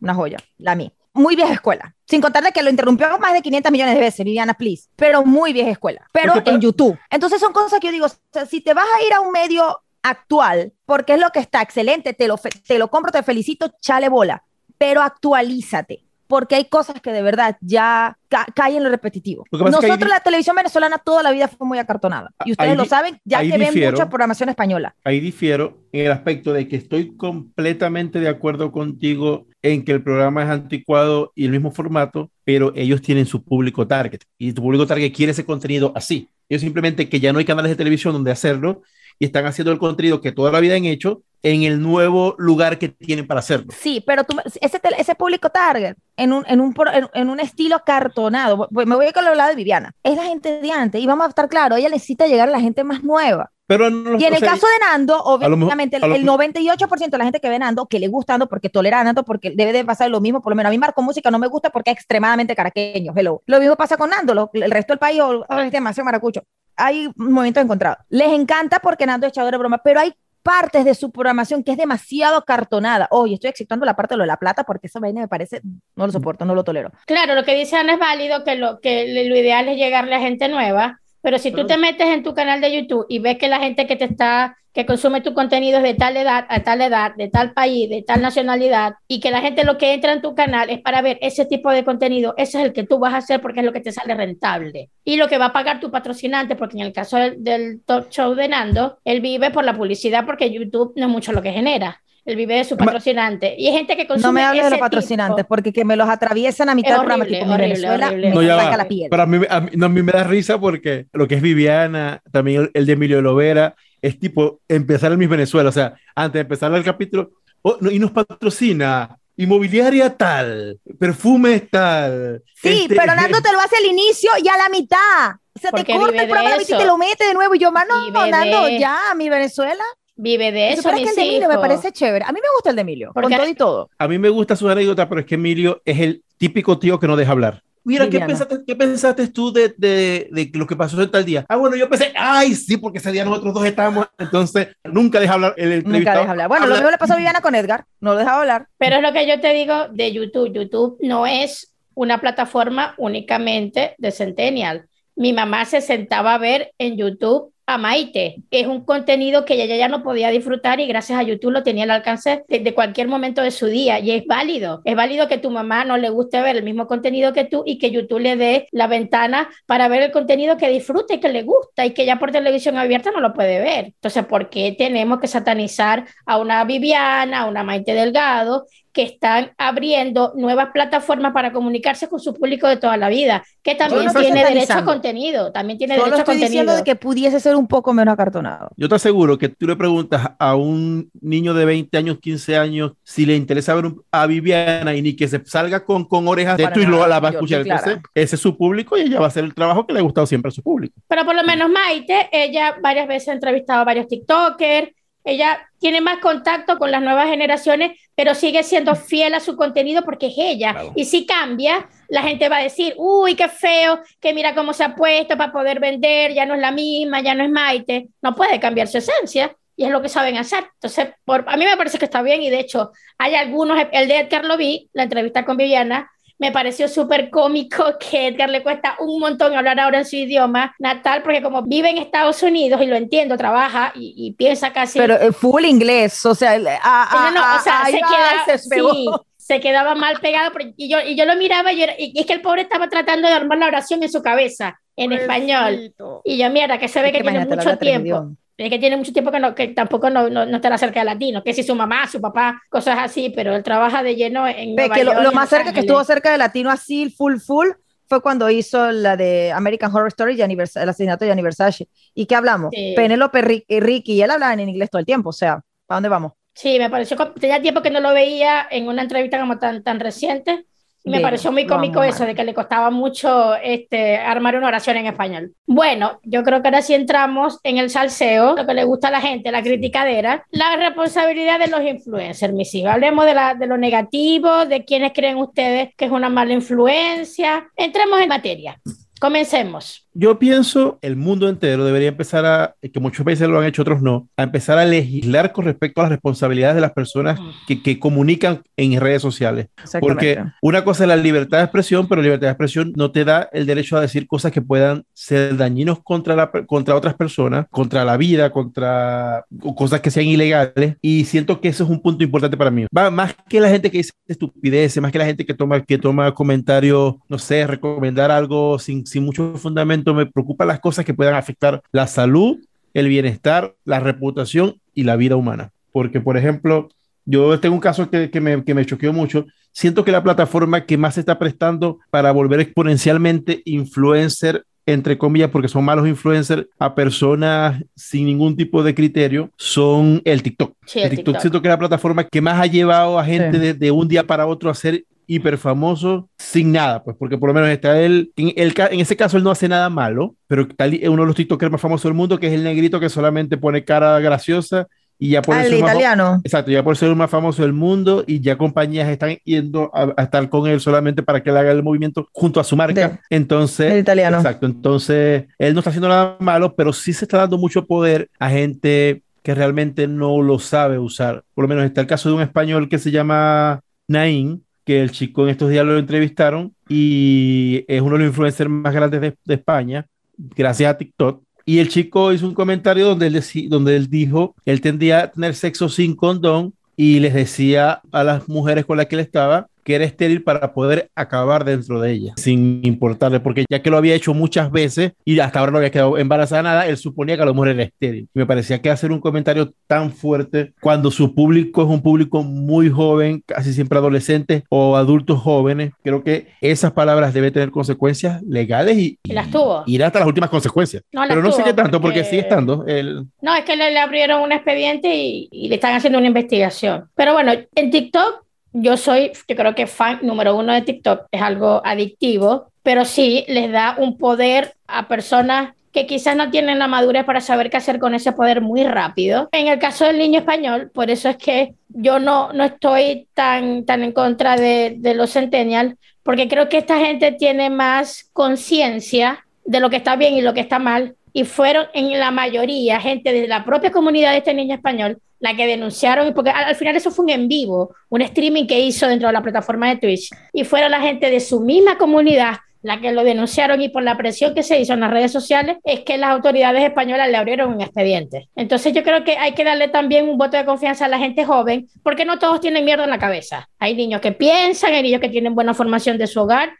[0.00, 0.92] una joya, la mí.
[1.12, 1.96] Muy vieja escuela.
[2.06, 4.88] Sin contarle que lo interrumpió más de 500 millones de veces, Viviana, please.
[4.94, 6.06] Pero muy vieja escuela.
[6.12, 6.96] Pero en YouTube.
[7.10, 8.06] Entonces son cosas que yo digo,
[8.48, 12.14] si te vas a ir a un medio actual, porque es lo que está excelente,
[12.14, 14.44] te lo, te lo compro, te felicito, chale bola.
[14.78, 18.16] Pero actualízate porque hay cosas que de verdad ya
[18.54, 19.44] caen en lo repetitivo.
[19.50, 22.30] Nosotros, la televisión venezolana, toda la vida fue muy acartonada.
[22.44, 24.94] Y ustedes lo saben, ya que ven mucha programación española.
[25.02, 30.04] Ahí difiero en el aspecto de que estoy completamente de acuerdo contigo en que el
[30.04, 34.62] programa es anticuado y el mismo formato, pero ellos tienen su público target y tu
[34.62, 36.28] público target quiere ese contenido así.
[36.48, 38.82] Ellos simplemente que ya no hay canales de televisión donde hacerlo
[39.18, 42.78] y están haciendo el contenido que toda la vida han hecho en el nuevo lugar
[42.78, 43.72] que tienen para hacerlo.
[43.76, 46.74] Sí, pero tú, ese, ese público target, en un, en un,
[47.14, 50.72] en, un estilo cartonado, me voy a con lo de Viviana, es la gente de
[50.72, 53.50] antes, y vamos a estar claros, ella necesita llegar a la gente más nueva.
[53.70, 57.56] Pero y en el caso de Nando, obviamente, el, 98% de la gente que ve
[57.56, 60.42] Nando, que le gusta Nando porque tolera a Nando, porque debe de pasar lo mismo,
[60.42, 63.42] por lo menos a mí Marco Música no me gusta porque es extremadamente caraqueño, hello.
[63.46, 66.42] Lo mismo pasa con Nando, el resto del país oh, es demasiado maracucho.
[66.74, 67.98] Hay momentos encontrados.
[68.08, 71.72] Les encanta porque Nando es echador de broma, pero hay partes de su programación que
[71.72, 73.08] es demasiado cartonada.
[73.10, 75.60] Oye, estoy exceptuando la parte de lo de la plata porque esa vaina me parece,
[75.96, 76.90] no lo soporto, no lo tolero.
[77.06, 80.20] Claro, lo que dice Ana es válido, que lo, que lo ideal es llegarle a
[80.20, 83.48] gente nueva, pero si tú te metes en tu canal de YouTube y ves que
[83.48, 87.14] la gente que te está que consume tu contenido de tal edad a tal edad,
[87.16, 90.34] de tal país, de tal nacionalidad, y que la gente lo que entra en tu
[90.34, 93.18] canal es para ver ese tipo de contenido, ese es el que tú vas a
[93.18, 94.90] hacer porque es lo que te sale rentable.
[95.04, 98.10] Y lo que va a pagar tu patrocinante, porque en el caso del, del talk
[98.10, 101.52] show de Nando, él vive por la publicidad porque YouTube no es mucho lo que
[101.52, 101.99] genera.
[102.24, 103.54] Él vive de su patrocinante.
[103.58, 105.48] Y hay gente que consume No me hables de los patrocinantes, tipo.
[105.48, 108.28] porque que me los atraviesan a mitad Es del programa, tipo, horrible, Venezuela, horrible.
[108.28, 108.76] me No, ya saca va.
[108.76, 109.08] la piel.
[109.10, 111.42] Pero a mí, a mí- no, a mí me da risa porque lo que es
[111.42, 115.68] Viviana, también el, el de Emilio Lovera, es tipo empezar el Miss Venezuela.
[115.68, 117.30] O sea, antes de empezar el capítulo,
[117.62, 122.42] oh, no, y nos patrocina inmobiliaria tal, perfume tal.
[122.54, 125.36] Sí, este, pero Nando te lo hace al inicio y a la mitad.
[125.54, 127.54] O sea, te corta el de programa y te lo mete de nuevo.
[127.54, 129.82] Y yo, mano, de- Nando, ya, mi Venezuela.
[130.22, 132.24] Vive de eso, supieras que mis el de Emilio me parece chévere.
[132.26, 133.90] A mí me gusta el de Emilio, Porque- con todo y todo.
[133.98, 137.06] A mí me gusta su anécdota, pero es que Emilio es el típico tío que
[137.06, 137.62] no deja hablar.
[137.82, 141.46] Mira, ¿qué pensaste, qué pensaste tú de, de, de lo que pasó en tal día?
[141.48, 145.32] Ah, bueno, yo pensé, ay, sí, porque ese día nosotros dos estábamos, entonces nunca deja
[145.32, 146.18] hablar el Nunca entrevistado.
[146.20, 146.48] deja hablar.
[146.48, 147.86] Bueno, lo habla- mismo le pasó a Viviana con Edgar.
[148.00, 148.66] No lo dejaba hablar.
[148.76, 150.52] Pero es lo que yo te digo de YouTube.
[150.52, 154.86] YouTube no es una plataforma únicamente de Centennial.
[155.16, 158.42] Mi mamá se sentaba a ver en YouTube a Maite.
[158.50, 161.84] Es un contenido que ella ya no podía disfrutar y gracias a YouTube lo tenía
[161.84, 164.00] al alcance de, cualquier momento de su día.
[164.00, 164.82] Y es válido.
[164.84, 167.78] Es válido que tu mamá no le guste ver el mismo contenido que tú y
[167.78, 171.42] que YouTube le dé la ventana para ver el contenido que disfruta y que le
[171.42, 173.86] gusta y que ya por televisión abierta no lo puede ver.
[173.86, 178.66] Entonces, ¿por qué tenemos que satanizar a una Viviana, a una Maite Delgado?
[179.00, 183.74] Que están abriendo nuevas plataformas para comunicarse con su público de toda la vida, que
[183.74, 186.48] también no tiene derecho a contenido, también tiene Solo derecho a estoy contenido.
[186.50, 188.68] diciendo de que pudiese ser un poco menos acartonado.
[188.76, 192.92] Yo te aseguro que tú le preguntas a un niño de 20 años, 15 años,
[193.02, 196.58] si le interesa ver un- a Viviana y ni que se salga con, con orejas
[196.58, 197.62] de esto y lo nada, la va a escuchar.
[197.62, 200.02] Entonces, ese es su público y ella va a hacer el trabajo que le ha
[200.02, 200.94] gustado siempre a su público.
[201.08, 204.90] Pero por lo menos Maite, ella varias veces ha entrevistado a varios TikTokers,
[205.24, 210.02] ella tiene más contacto con las nuevas generaciones, pero sigue siendo fiel a su contenido
[210.02, 210.72] porque es ella.
[210.72, 210.92] Claro.
[210.94, 214.84] Y si cambia, la gente va a decir, uy, qué feo, que mira cómo se
[214.84, 218.08] ha puesto para poder vender, ya no es la misma, ya no es Maite.
[218.22, 220.64] No puede cambiar su esencia y es lo que saben hacer.
[220.74, 224.08] Entonces, por, a mí me parece que está bien y de hecho hay algunos, el
[224.08, 228.62] de Edgar lo vi, la entrevista con Viviana, me pareció súper cómico que Edgar le
[228.64, 232.80] cuesta un montón hablar ahora en su idioma natal, porque como vive en Estados Unidos
[232.82, 234.98] y lo entiendo, trabaja y, y piensa casi...
[234.98, 237.96] Pero eh, full inglés, o sea, a, Sí, no, no, a- o sea, a- se,
[237.96, 241.36] ahí va, queda- se sí, se quedaba mal pegado, pero- y, yo, y yo lo
[241.36, 244.10] miraba y, era- y es que el pobre estaba tratando de armar la oración en
[244.10, 245.72] su cabeza, en español.
[245.74, 246.22] Pobrecito.
[246.24, 248.30] Y yo, mierda, que se ve Es que, que tiene mucho tiempo.
[248.60, 251.06] Es que tiene mucho tiempo que, no, que tampoco no, no, no está cerca de
[251.06, 254.74] latino, que si su mamá, su papá, cosas así, pero él trabaja de lleno en
[254.74, 257.38] Nueva que lo, York lo y más cerca que estuvo cerca de latino así, full,
[257.38, 257.68] full,
[258.06, 261.88] fue cuando hizo la de American Horror Story y el asesinato de Gianni Versace.
[262.14, 262.70] ¿Y qué hablamos?
[262.74, 262.92] Sí.
[262.94, 266.10] Penélope y Ricky, y él hablaban en inglés todo el tiempo, o sea, ¿para dónde
[266.10, 266.32] vamos?
[266.52, 270.00] Sí, me pareció, tenía tiempo que no lo veía en una entrevista como tan, tan
[270.00, 270.66] reciente.
[271.04, 274.96] Me Bello, pareció muy cómico eso, de que le costaba mucho este, armar una oración
[274.98, 275.54] en español.
[275.66, 279.10] Bueno, yo creo que ahora sí entramos en el salseo, lo que le gusta a
[279.10, 282.92] la gente, la criticadera, la responsabilidad de los influencers, mis hijos.
[282.92, 287.68] Hablemos de, la, de lo negativo, de quienes creen ustedes que es una mala influencia.
[287.76, 288.80] Entremos en materia.
[289.20, 290.08] Comencemos.
[290.20, 294.02] Yo pienso el mundo entero debería empezar a, que muchos países lo han hecho, otros
[294.02, 297.98] no, a empezar a legislar con respecto a las responsabilidades de las personas que, que
[297.98, 299.68] comunican en redes sociales.
[299.98, 303.24] Porque una cosa es la libertad de expresión, pero la libertad de expresión no te
[303.24, 307.64] da el derecho a decir cosas que puedan ser dañinos contra, la, contra otras personas,
[307.70, 310.96] contra la vida, contra cosas que sean ilegales.
[311.00, 312.84] Y siento que eso es un punto importante para mí.
[312.94, 315.96] Va más que la gente que dice estupideces, más que la gente que toma, que
[315.96, 320.09] toma comentarios, no sé, recomendar algo sin, sin mucho fundamento.
[320.14, 322.58] Me preocupan las cosas que puedan afectar la salud,
[322.94, 325.70] el bienestar, la reputación y la vida humana.
[325.92, 326.88] Porque, por ejemplo,
[327.24, 329.46] yo tengo un caso que, que me, que me choqueó mucho.
[329.72, 335.50] Siento que la plataforma que más se está prestando para volver exponencialmente influencer, entre comillas,
[335.50, 340.74] porque son malos influencers, a personas sin ningún tipo de criterio, son el TikTok.
[340.86, 341.40] Sí, el el TikTok, TikTok.
[341.42, 343.64] siento que es la plataforma que más ha llevado a gente Sí.
[343.64, 347.48] de, de un día para otro a ser hiper famoso sin nada, pues porque por
[347.50, 350.66] lo menos está él, en, el, en ese caso él no hace nada malo, pero
[350.88, 353.56] li- uno de los TikTokers más famosos del mundo, que es el negrito que solamente
[353.56, 354.88] pone cara graciosa
[355.18, 356.40] y ya por Ah, el más italiano.
[356.42, 360.12] Exacto, ya por ser el más famoso del mundo y ya compañías están yendo a,
[360.16, 363.08] a estar con él solamente para que él haga el movimiento junto a su marca.
[363.08, 364.38] De- entonces, el italiano.
[364.38, 368.30] exacto, entonces él no está haciendo nada malo, pero sí se está dando mucho poder
[368.38, 371.44] a gente que realmente no lo sabe usar.
[371.54, 375.12] Por lo menos está el caso de un español que se llama Nain, que el
[375.12, 379.54] chico en estos días lo entrevistaron y es uno de los influencers más grandes de,
[379.54, 380.04] España,
[380.36, 381.44] gracias a TikTok.
[381.64, 385.30] Y el chico hizo un comentario donde él, donde él dijo que él tendría a
[385.30, 389.68] tener sexo sin condón y les decía a las mujeres con las que él estaba
[389.90, 393.96] que era estéril para poder acabar dentro de ella, sin importarle, porque ya que lo
[393.96, 397.42] había hecho muchas veces y hasta ahora no había quedado embarazada nada, él suponía que
[397.42, 398.28] a lo mejor era estéril.
[398.32, 402.88] me parecía que hacer un comentario tan fuerte cuando su público es un público muy
[402.88, 408.96] joven, casi siempre adolescentes o adultos jóvenes, creo que esas palabras deben tener consecuencias legales
[408.96, 409.82] y, las tuvo.
[409.86, 411.02] ir hasta las últimas consecuencias.
[411.10, 412.86] Pero no sé qué tanto, porque, sigue estando.
[412.86, 413.26] El...
[413.42, 417.08] No, es que le, abrieron un expediente y, y le están haciendo una investigación.
[417.16, 421.42] Pero bueno, en TikTok yo soy, yo creo que fan número uno de TikTok, es
[421.42, 426.86] algo adictivo, pero sí les da un poder a personas que quizás no tienen la
[426.86, 429.48] madurez para saber qué hacer con ese poder muy rápido.
[429.52, 433.84] En el caso del niño español, por eso es que yo no, no estoy tan,
[433.84, 439.44] tan en contra de, de los centennials, porque creo que esta gente tiene más conciencia
[439.64, 443.00] de lo que está bien y lo que está mal, y fueron en la mayoría
[443.00, 446.96] gente de la propia comunidad de este niño español la que denunciaron, porque al, final
[446.96, 450.30] eso fue un en vivo, un streaming que hizo dentro de la plataforma de Twitch,
[450.52, 454.16] y fueron la gente de su misma comunidad la que lo denunciaron y por la
[454.16, 457.74] presión que se hizo en las redes sociales es que las autoridades españolas le abrieron
[457.74, 458.48] un expediente.
[458.56, 461.44] Entonces yo creo que hay que darle también un voto de confianza a la gente
[461.44, 463.68] joven, porque no todos tienen mierda en la cabeza.
[463.78, 466.70] Hay niños que piensan, hay niños que tienen buena formación de su hogar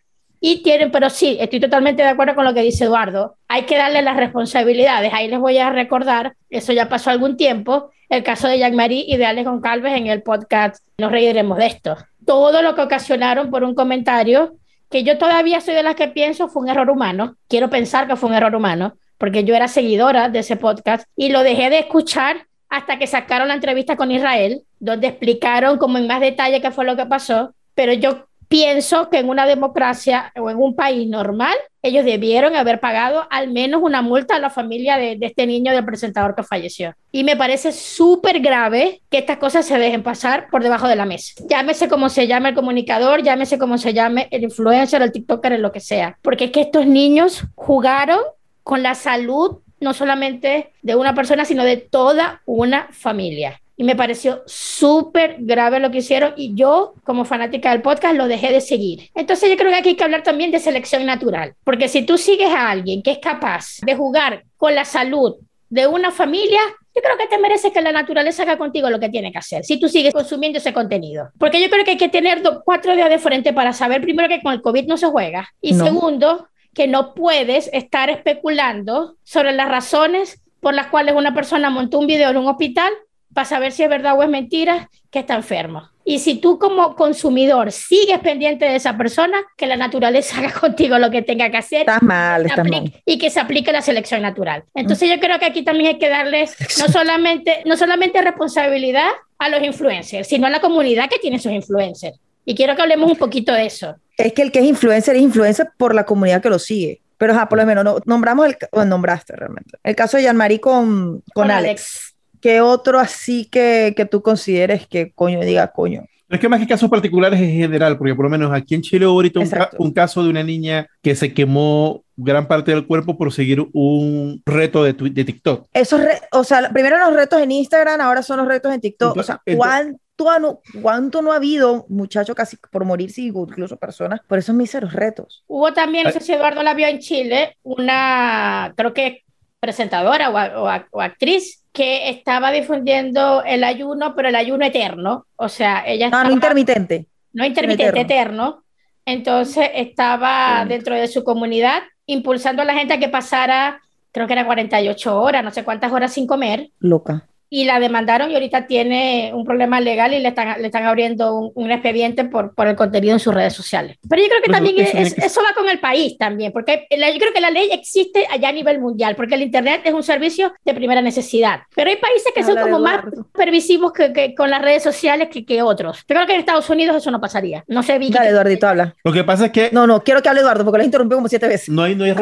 [0.40, 3.76] y tienen, pero sí, estoy totalmente de acuerdo con lo que dice Eduardo, hay que
[3.76, 5.12] darle las responsabilidades.
[5.12, 9.18] Ahí les voy a recordar, eso ya pasó algún tiempo, el caso de Jean-Marie y
[9.18, 11.96] de Alex Goncalves en el podcast Nos reiremos de esto.
[12.24, 14.54] Todo lo que ocasionaron por un comentario,
[14.90, 18.16] que yo todavía soy de las que pienso fue un error humano, quiero pensar que
[18.16, 21.80] fue un error humano, porque yo era seguidora de ese podcast y lo dejé de
[21.80, 26.70] escuchar hasta que sacaron la entrevista con Israel, donde explicaron como en más detalle qué
[26.70, 31.08] fue lo que pasó, pero yo pienso que en una democracia o en un país
[31.08, 35.72] normal, ellos debieron haber pagado al menos una multa a la familia de, este niño
[35.72, 36.92] del presentador que falleció.
[37.12, 41.06] Y me parece súper grave que estas cosas se dejen pasar por debajo de la
[41.06, 41.32] mesa.
[41.48, 45.70] Llámese como se llame el comunicador, llámese como se llame el influencer, el TikToker, lo
[45.70, 46.18] que sea.
[46.20, 48.18] Porque es que estos niños jugaron
[48.64, 53.96] con la salud no solamente de una persona, sino de toda una familia y me
[53.96, 58.60] pareció súper grave lo que hicieron y yo como fanática del podcast lo dejé de
[58.60, 59.08] seguir.
[59.14, 62.18] Entonces yo creo que aquí hay que hablar también de selección natural, porque si tú
[62.18, 65.36] sigues a alguien que es capaz de jugar con la salud
[65.70, 66.60] de una familia,
[66.94, 69.64] yo creo que te mereces que la naturaleza haga contigo lo que tiene que hacer,
[69.64, 71.30] si tú sigues consumiendo ese contenido.
[71.38, 74.42] Porque yo creo que hay que tener cuatro días de frente para saber primero que
[74.42, 79.70] con el COVID no se juega y segundo que no puedes estar especulando sobre las
[79.70, 82.92] razones por las cuales una persona montó un video en un hospital
[83.34, 85.88] para saber si es verdad o es mentira que está enfermo.
[86.04, 90.98] Y si tú como consumidor sigues pendiente de esa persona, que la naturaleza haga contigo
[90.98, 91.80] lo que tenga que hacer.
[91.80, 92.92] Está mal, está mal.
[93.04, 94.64] Y que se aplique la selección natural.
[94.74, 99.48] Entonces yo creo que aquí también hay que darles no solamente, no solamente responsabilidad a
[99.48, 102.18] los influencers, sino a la comunidad que tiene sus influencers.
[102.44, 103.94] Y quiero que hablemos un poquito de eso.
[104.16, 107.00] Es que el que es influencer es influencer por la comunidad que lo sigue.
[107.20, 109.76] Pero por lo menos no, nombramos el, o nombraste realmente.
[109.84, 112.09] El caso de Jean-Marie con, con, Alex
[112.40, 116.04] ¿Qué otro así que, que tú consideres que coño diga coño?
[116.30, 119.06] es que más que casos particulares en general, porque por lo menos aquí en Chile
[119.06, 119.40] hubo ahorita
[119.78, 124.40] un, caso de una niña que se quemó gran parte del cuerpo por seguir un
[124.46, 125.66] reto de, de TikTok.
[125.72, 126.00] Esos,
[126.30, 129.16] o sea, primero los retos en Instagram, ahora son los retos en TikTok.
[129.16, 134.38] o sea, ¿cuánto, no, ¿cuánto no ha habido muchachos casi por morirse, incluso personas, por
[134.38, 135.42] esos míseros retos?
[135.48, 139.24] Hubo también, no sé si Eduardo la vio en Chile, una, creo que
[139.60, 145.26] presentadora o, actriz que estaba difundiendo el ayuno, pero el ayuno eterno.
[145.36, 147.06] O sea, ella estaba, no, intermitente.
[147.32, 148.64] No intermitente, eterno.
[149.04, 154.32] Entonces estaba dentro de su comunidad impulsando a la gente a que pasara, creo que
[154.32, 156.70] era 48 horas, no sé cuántas horas sin comer.
[156.80, 160.84] Loca y la demandaron y ahorita tiene un problema legal y le están, le están
[160.84, 163.98] abriendo un, expediente por, por, el contenido en sus redes sociales.
[164.08, 167.40] Pero yo creo que también eso va con el país también, porque yo creo que
[167.40, 171.02] la ley existe allá a nivel mundial, porque el Internet es un servicio de primera
[171.02, 171.62] necesidad.
[171.74, 175.44] Pero hay países que son como más permisivos que, que, con las redes sociales que,
[175.44, 175.98] que, otros.
[176.08, 177.64] Yo creo que en Estados Unidos eso no pasaría.
[177.66, 178.12] No sé, Vicky.
[178.12, 178.94] Dale, Eduardito, habla.
[179.02, 179.70] Lo que pasa es que...
[179.72, 181.68] No, no, quiero que hable Eduardo, porque lo interrumpido como siete veces.
[181.68, 182.14] No hay, no hay,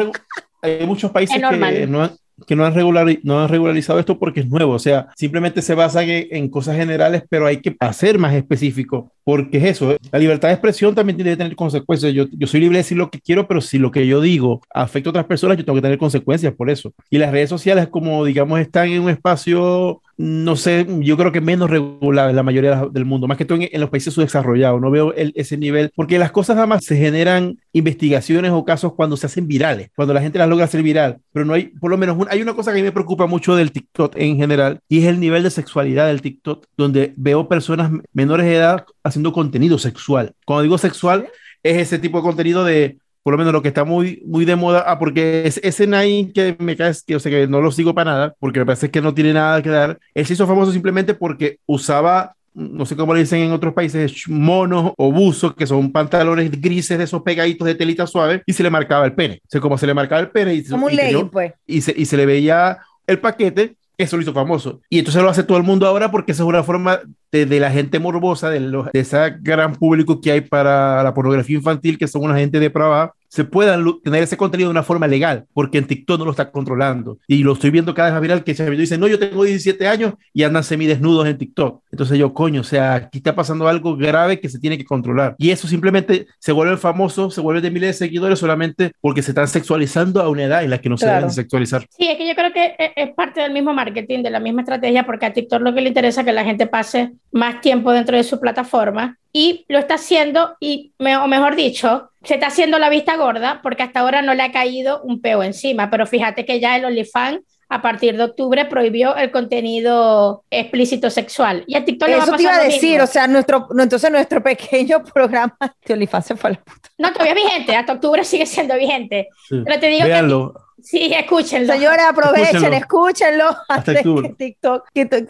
[0.61, 2.09] hay muchos países que no,
[2.47, 5.75] que no han, regular, no han regularizado esto porque es nuevo, o sea, simplemente se
[5.75, 10.47] basa en, cosas generales, pero hay que hacer más específico, porque es eso, la libertad
[10.47, 12.13] de expresión también tiene que tener consecuencias.
[12.13, 14.61] Yo, yo soy libre de decir lo que quiero, pero si lo que yo digo
[14.73, 16.93] afecta a otras personas, yo tengo que tener consecuencias por eso.
[17.09, 21.39] Y las redes sociales, como digamos, están en un espacio no sé, yo creo que
[21.39, 24.81] menos regulada en la mayoría del mundo, más que todo en, los países subdesarrollados.
[24.81, 29.15] No veo ese nivel, porque las cosas nada más se generan investigaciones o casos cuando
[29.15, 31.97] se hacen virales, cuando la gente las logra hacer viral, pero no hay, por lo
[31.97, 34.99] menos, hay una cosa que a mí me preocupa mucho del TikTok en general y
[34.99, 39.77] es el nivel de sexualidad del TikTok, donde veo personas menores de edad haciendo contenido
[39.77, 40.33] sexual.
[40.45, 41.29] Cuando digo sexual,
[41.63, 42.97] es ese tipo de contenido de
[43.29, 46.31] por lo menos lo que está muy, muy de moda, ah, porque es, ese Nine
[46.33, 48.89] que me cae, que, o sea, que no lo sigo para nada, porque me parece
[48.89, 52.95] que no tiene nada que dar, él se hizo famoso simplemente porque usaba no sé
[52.95, 57.21] cómo le dicen en otros países, monos o buzos, que son pantalones grises de esos
[57.21, 59.41] pegaditos de telita suave, y se le marcaba el pene.
[59.43, 61.53] O sea, como se le marcaba el pene y, un legging, pues.
[61.67, 64.81] y, se, y se le veía el paquete, eso lo hizo famoso.
[64.89, 67.01] Y entonces lo hace todo el mundo ahora porque esa es una forma
[67.31, 71.13] de, de la gente morbosa, de, los, de ese gran público que hay para la
[71.13, 75.07] pornografía infantil, que son una gente depravada, se puedan tener ese contenido de una forma
[75.07, 77.19] legal, porque en TikTok no lo está controlando.
[77.27, 79.87] Y lo estoy viendo cada vez más viral que se dice, no, yo tengo 17
[79.87, 81.83] años y andan semidesnudos en TikTok.
[81.91, 85.35] Entonces yo, coño, o sea, aquí está pasando algo grave que se tiene que controlar.
[85.37, 89.31] Y eso simplemente se vuelve famoso, se vuelve de miles de seguidores solamente porque se
[89.31, 91.85] están sexualizando a una edad en la que no se deben sexualizar.
[91.89, 94.61] Sí, es que yo creo que e, es parte del mismo marketing, de la misma
[94.61, 97.91] estrategia, porque a TikTok lo que le interesa es que la gente pase más tiempo
[97.91, 102.79] dentro de su plataforma y lo está haciendo, y, o mejor dicho, se está haciendo
[102.79, 106.45] la vista gorda porque hasta ahora no le ha caído un peo encima, pero fíjate
[106.45, 111.63] que ya el OnlyFans a partir de octubre prohibió el contenido explícito sexual.
[111.67, 115.55] Y a TikTok Eso te iba a decir, o sea, nuestro, entonces nuestro pequeño programa
[115.85, 116.89] de OnlyFans se fue a la puta.
[116.97, 119.29] No, todavía es vigente, hasta octubre sigue siendo vigente.
[119.49, 120.53] Pero te digo Véanlo.
[120.53, 120.69] que...
[120.81, 121.73] Sí, escúchenlo.
[121.73, 123.55] Señores, aprovechen, escúchenlo.
[123.67, 124.87] antes que TikTok,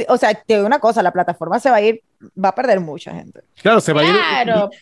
[0.07, 2.79] o sea, te digo una cosa, la plataforma se va a ir, va a perder
[2.79, 3.41] mucha gente.
[3.61, 4.15] Claro, se va a ir.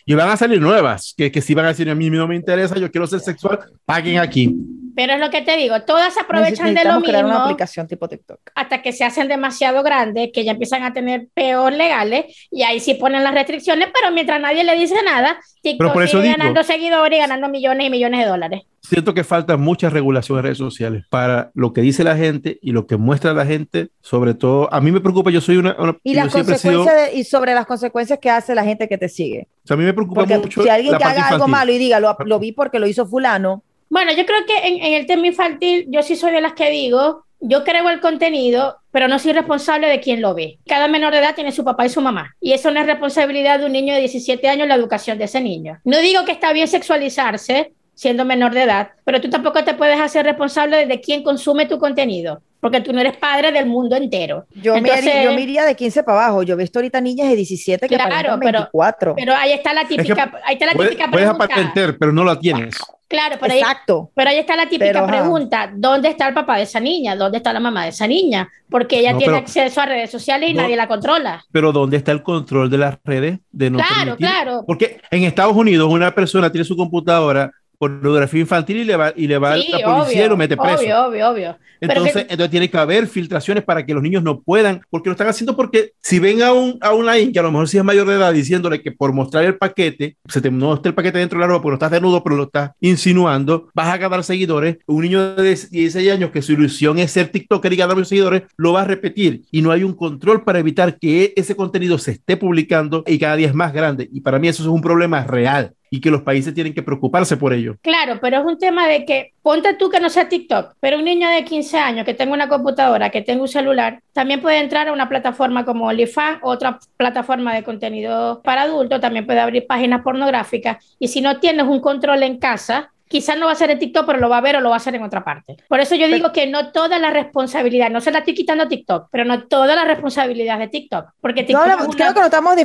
[0.06, 2.36] Y, van a salir nuevas, que, que si van a decir, a mí no me
[2.36, 4.56] interesa, yo quiero ser sexual, paguen aquí.
[4.96, 7.20] Pero es lo que te digo, todas aprovechan de lo mismo.
[7.20, 8.40] una aplicación tipo TikTok.
[8.56, 12.80] Hasta que se hacen demasiado grandes, que ya empiezan a tener peor legales, y ahí
[12.80, 17.22] sí ponen las restricciones, pero mientras nadie le dice nada, TikTok sigue ganando seguidores y
[17.22, 18.62] ganando millones y millones de dólares.
[18.90, 22.72] Siento que falta mucha regulación en redes sociales para lo que dice la gente y
[22.72, 25.76] lo que muestra la gente, sobre todo, a mí me preocupa, yo soy una...
[26.04, 29.48] y las consecuencias y sobre las consecuencias que hace la gente que te sigue.
[29.64, 30.64] O sea, a mí me preocupa mucho.
[30.64, 33.64] Si alguien que haga algo malo y diga, lo, lo vi porque lo hizo fulano,
[33.90, 37.26] bueno, yo creo que en, el tema infantil, yo sí soy de las que digo,
[37.40, 40.60] yo creo el contenido, pero no soy responsable de quien lo ve.
[40.66, 42.36] Cada menor de edad tiene su papá y su mamá.
[42.42, 45.40] Y eso no es responsabilidad de un niño de 17 años la educación de ese
[45.40, 45.80] niño.
[45.86, 50.00] No digo que está bien sexualizarse siendo menor de edad, pero tú tampoco te puedes
[50.00, 54.46] hacer responsable de quién consume tu contenido porque tú no eres padre del mundo entero.
[54.56, 54.90] Yo, me,
[55.24, 56.44] yo iría de 15 para abajo.
[56.44, 59.16] Yo he visto ahorita niñas de 17 que claro, 24.
[59.16, 61.72] Pero, ahí está la típica, ahí está la típica puedes, pregunta.
[61.74, 62.76] Puedes pero no la tienes.
[63.08, 64.02] Claro, pero Exacto.
[64.08, 67.16] Ahí, pero ahí está la típica pregunta, ¿dónde está el papá de esa niña?
[67.16, 68.50] ¿Dónde está la mamá de esa niña?
[68.70, 71.42] Porque ella tiene acceso a redes sociales y nadie la controla.
[71.52, 73.40] Pero ¿dónde está el control de las redes?
[73.50, 74.64] De no claro, claro.
[74.68, 79.28] Porque en Estados Unidos una persona tiene su computadora pornografía infantil y le va, y
[79.28, 80.82] le va sí, la policía y lo mete preso.
[80.82, 81.58] Obvio, obvio, obvio.
[81.80, 85.28] Entonces, entonces tiene que haber filtraciones para que los niños no puedan, porque lo están
[85.28, 88.08] haciendo porque si ven a un a una que a lo mejor si es mayor
[88.08, 91.38] de edad diciéndole que por mostrar el paquete, se te no está el paquete dentro
[91.40, 94.78] de la ropa, porque no estás desnudo, pero lo estás insinuando, vas a ganar seguidores.
[94.88, 98.74] Un niño de 16 años que su ilusión es ser TikToker y ganar seguidores, lo
[98.74, 102.38] va a repetir y no hay un control para evitar que ese contenido se esté
[102.38, 104.10] publicando y cada día es más grande.
[104.12, 107.38] Y para mí eso es un problema real y que los países tienen que preocuparse
[107.38, 107.78] por ello.
[107.82, 111.06] Claro, pero es un tema de que ponte tú que no sea TikTok, pero un
[111.06, 114.88] niño de 15 años que tenga una computadora, que tenga un celular, también puede entrar
[114.88, 120.02] a una plataforma como OnlyFans, otra plataforma de contenido para adultos, también puede abrir páginas
[120.02, 123.80] pornográficas y si no tienes un control en casa, quizás no va a ser en
[123.80, 125.58] TikTok, pero lo va a ver o lo va a hacer en otra parte.
[125.68, 128.68] Por eso yo digo que no toda la responsabilidad, no se la estoy quitando a
[128.68, 131.10] TikTok, pero no toda la responsabilidad de TikTok.
[131.22, 132.56] Porque TikTok creo que lo estamos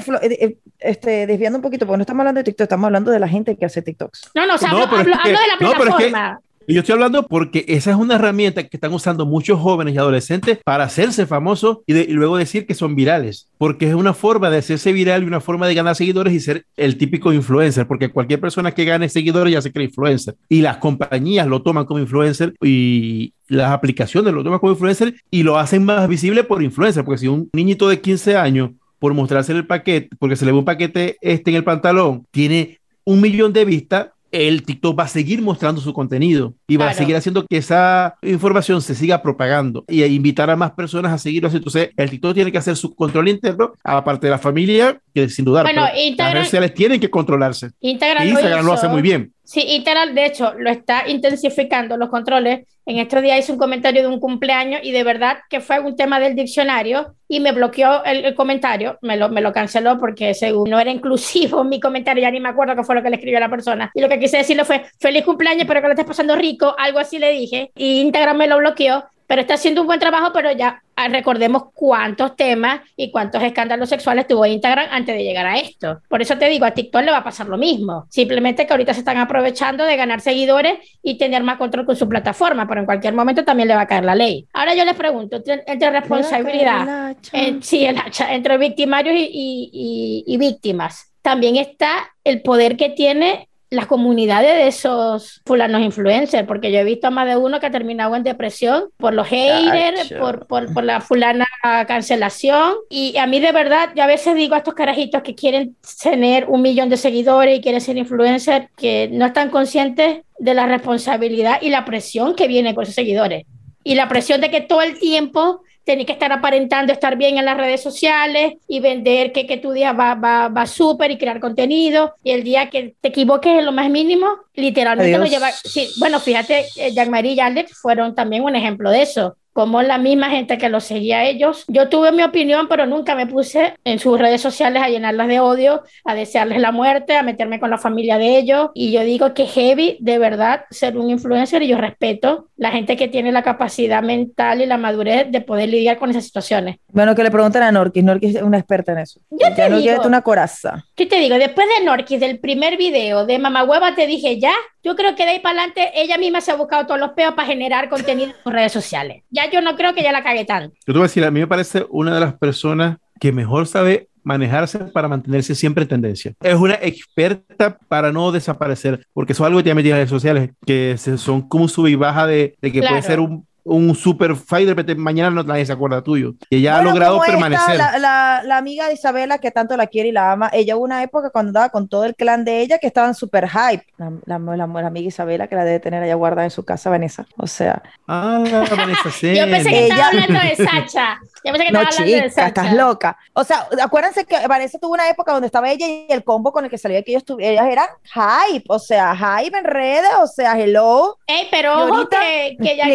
[0.79, 3.57] este, desviando un poquito, porque no estamos hablando de TikTok, estamos hablando de la gente
[3.57, 4.33] que hace TikToks.
[4.35, 6.41] No, no, o sea, hablo, de la plataforma.
[6.67, 9.99] Y yo estoy hablando porque esa es una herramienta que están usando muchos jóvenes y
[9.99, 14.59] adolescentes para hacerse famosos y, luego decir que son virales, porque es una forma de
[14.59, 18.41] hacerse viral y una forma de ganar seguidores y ser el típico influencer, porque cualquier
[18.41, 20.35] persona que gane seguidores ya se cree influencer.
[20.49, 25.43] Y las compañías lo toman como influencer y las aplicaciones lo toman como influencer y
[25.43, 29.53] lo hacen más visible por influencer, porque si un niñito de 15 años por mostrarse
[29.53, 33.53] el paquete, porque se le ve un paquete este en el pantalón, tiene un millón
[33.53, 37.47] de vistas, el TikTok va a seguir mostrando su contenido y va a seguir haciendo
[37.47, 41.51] que esa información se siga propagando y a invitar a más personas a seguirlo.
[41.51, 45.45] Entonces, el TikTok tiene que hacer su control interno, aparte de la familia, que sin
[45.45, 47.71] duda las redes sociales tienen que controlarse.
[47.81, 49.33] Instagram, Instagram lo, hace muy bien.
[49.53, 52.67] Sí, Instagram, de hecho, lo está intensificando los controles.
[52.87, 55.95] En estos días hice un comentario de un cumpleaños y de verdad que fue un
[55.95, 60.71] tema del diccionario y me bloqueó el, comentario, me lo, me lo canceló porque según
[60.71, 63.41] no era inclusivo mi comentario, ya ni me acuerdo qué fue lo que le escribió
[63.41, 63.91] la persona.
[63.93, 66.99] Y lo que quise decirle fue, feliz cumpleaños, espero que lo estés pasando rico, algo
[66.99, 67.73] así le dije.
[67.77, 72.37] Y Instagram me lo bloqueó pero está haciendo un buen trabajo, pero ya recordemos cuántos
[72.37, 76.01] temas y cuántos escándalos sexuales tuvo Instagram antes de llegar a esto.
[76.09, 78.07] Por eso te digo, a TikTok le va a pasar lo mismo.
[78.09, 82.09] Simplemente que ahorita se están aprovechando de ganar seguidores y tener más control con su
[82.09, 84.47] plataforma, pero en cualquier momento también le va a caer la ley.
[84.53, 87.17] Ahora yo les pregunto, entre, responsabilidad,
[87.61, 93.49] sí, el hacha, entre victimarios y, y, y víctimas, también está el poder que tiene
[93.73, 97.65] las comunidades de esos fulanos influencers, porque yo he visto a más de uno que
[97.65, 101.49] ha terminado en depresión por los haters, por, por, por, la fulana
[101.89, 102.75] cancelación.
[102.91, 106.45] Y a mí de verdad, yo a veces digo a estos carajitos que quieren tener
[106.49, 111.63] un millón de seguidores y quieren ser influencers, que no están conscientes de la responsabilidad
[111.63, 113.47] y la presión que viene por esos seguidores.
[113.85, 117.45] Y la presión de que todo el tiempo tenés que estar aparentando estar bien en
[117.45, 121.41] las redes sociales y vender que, que tu día va, va, va súper y crear
[121.41, 122.15] contenido.
[122.23, 125.51] Y el día que te equivoques en lo más mínimo, literalmente lo lleva.
[125.51, 129.99] Sí, bueno, fíjate, eh, Jean-Marie y Alex fueron también un ejemplo de eso como la
[129.99, 131.65] misma gente que los seguía a ellos.
[131.69, 135.41] Yo tuve mi opinión, pero nunca me puse en sus redes sociales a llenarlas de
[135.41, 138.71] odio, a desearles la muerte, a meterme con la familia de ellos.
[138.75, 142.97] Y yo digo que heavy, de verdad, ser un influencer y yo respeto la gente
[142.97, 146.77] que tiene la capacidad mental y la madurez de poder lidiar con esas situaciones.
[146.89, 148.05] Bueno, que le pregunten a Norquis.
[148.05, 149.21] Norquis es una experta en eso.
[149.31, 150.85] Yo te digo, una coraza.
[150.95, 151.37] ¿Qué te digo?
[151.39, 154.53] Después de Norquis, del primer video de Mamá Hueva, te dije ya,
[154.85, 157.35] yo creo que de ahí para adelante ella misma se ha buscado todos los peos
[157.35, 159.23] para generar contenido en sus redes sociales.
[159.31, 160.75] Ya yo no creo que ella la cague tanto.
[160.87, 163.67] Yo te voy a decir, a mí me parece una de las personas que mejor
[163.67, 166.35] sabe manejarse para mantenerse siempre en tendencia.
[166.41, 170.97] Es una experta para no desaparecer, porque eso es algo que tiene redes sociales, que
[170.99, 174.99] son como sub y baja de, de que puede ser un un super fighter, pero
[174.99, 176.35] mañana no nadie se acuerda tuyo.
[176.51, 177.77] Y ella ha logrado permanecer.
[177.77, 181.03] la, la, amiga de Isabela que tanto la quiere y la ama, ella hubo una
[181.03, 183.87] época cuando andaba con todo el clan de ella que estaban super hype.
[183.97, 187.27] La, la, amiga Isabela que la debe tener allá guardada en su casa, Vanessa.
[187.37, 187.83] O sea.
[188.09, 188.43] Ah,
[188.77, 189.35] Vanessa, sí.
[189.37, 191.21] Yo pensé que estaba hablando de Sacha.
[191.45, 192.47] Yo pensé que no, estaba hablando de Sacha.
[192.49, 193.17] estás loca.
[193.33, 196.65] O sea, acuérdense que Vanessa tuvo una época donde estaba ella y el combo con
[196.65, 198.65] el que salía que ellos, ellas eran hype.
[198.69, 201.19] O sea, hype en redes, o sea, hello.
[201.27, 202.87] Ey, pero ojo que, que ya.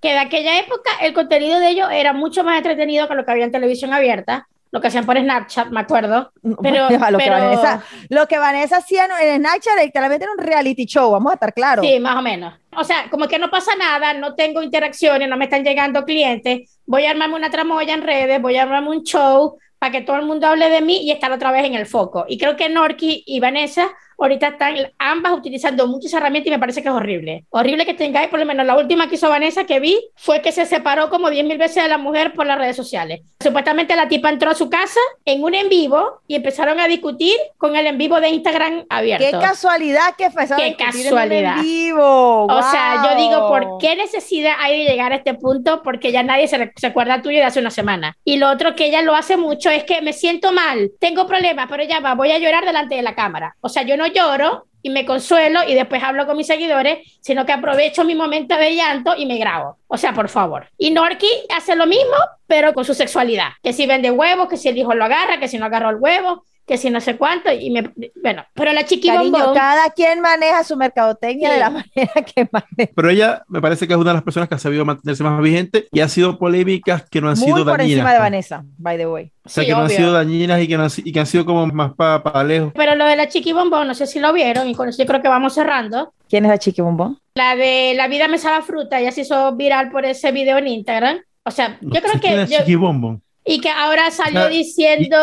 [0.00, 3.32] Que, de aquella época el contenido de ellos era mucho más entretenido que lo que
[3.32, 6.32] había en televisión abierta, lo que hacían por Snapchat, me acuerdo.
[6.62, 11.10] Pero, lo, Que Vanessa, lo que Vanessa hacía en Snapchat literalmente era un reality show,
[11.10, 11.84] vamos a estar claros.
[11.84, 12.54] Sí, más o menos.
[12.76, 16.78] O sea, como que no pasa nada, no tengo interacciones, no me están llegando clientes,
[16.86, 20.16] voy a armarme una tramoya en redes, voy a armarme un show para que todo
[20.16, 22.26] el mundo hable de mí y estar otra vez en el foco.
[22.28, 23.88] Y creo que Norki y Vanessa
[24.24, 27.44] ahorita están ambas utilizando muchas herramientas y me parece que es horrible.
[27.50, 30.52] Horrible que tengáis, por lo menos la última que hizo Vanessa que vi fue que
[30.52, 33.20] se separó como 10 mil veces de la mujer por las redes sociales.
[33.40, 37.34] Supuestamente la tipa entró a su casa en un en vivo y empezaron a discutir
[37.56, 39.24] con el en vivo de Instagram abierto.
[39.24, 41.58] Qué casualidad que fue Qué casualidad.
[41.58, 42.46] En vivo.
[42.46, 45.82] O sea, yo digo, ¿por qué necesidad hay de llegar a este punto?
[45.82, 48.16] Porque ya nadie se, se acuerda tuyo de hace una semana.
[48.24, 51.66] Y lo otro que ella lo hace mucho es que me siento mal, tengo problemas,
[51.68, 53.56] pero ya va, voy a llorar delante de la cámara.
[53.60, 57.44] O sea, yo no lloro y me consuelo y después hablo con mis seguidores, sino
[57.44, 59.78] que aprovecho mi momento de llanto y me grabo.
[59.88, 60.68] O sea, por favor.
[60.78, 63.50] Y Norki hace lo mismo, pero con su sexualidad.
[63.62, 65.96] Que si vende huevos, que si el hijo lo agarra, que si no agarró el
[65.96, 67.90] huevo, que si no sé cuánto, y me,
[68.22, 72.92] bueno, pero la chiqui Cariño, cada quien maneja su mercadotecnia de la manera que maneja.
[72.94, 75.42] Pero ella me parece que es una de las personas que ha sabido mantenerse más
[75.42, 77.90] vigente y ha sido polémicas que no han Muy sido por dañinas.
[77.98, 79.32] encima de Vanessa, by the way.
[79.44, 81.44] O sea, que no han sido dañinas y que, no han, y que han sido
[81.44, 82.72] como más para pa lejos.
[82.76, 85.06] Pero lo de la chiqui bombón, no sé si lo vieron, y con eso yo
[85.08, 86.12] creo que vamos cerrando.
[86.28, 87.18] ¿Quién es la chiqui bombón?
[87.34, 90.68] La de La vida me sabe fruta, ella se hizo viral por ese video en
[90.68, 91.18] Instagram.
[91.42, 92.20] O sea, yo No creo que...
[92.20, 93.22] quién es yo- Chiqui Bombón.
[93.44, 95.16] Y que ahora salió Ah, diciendo...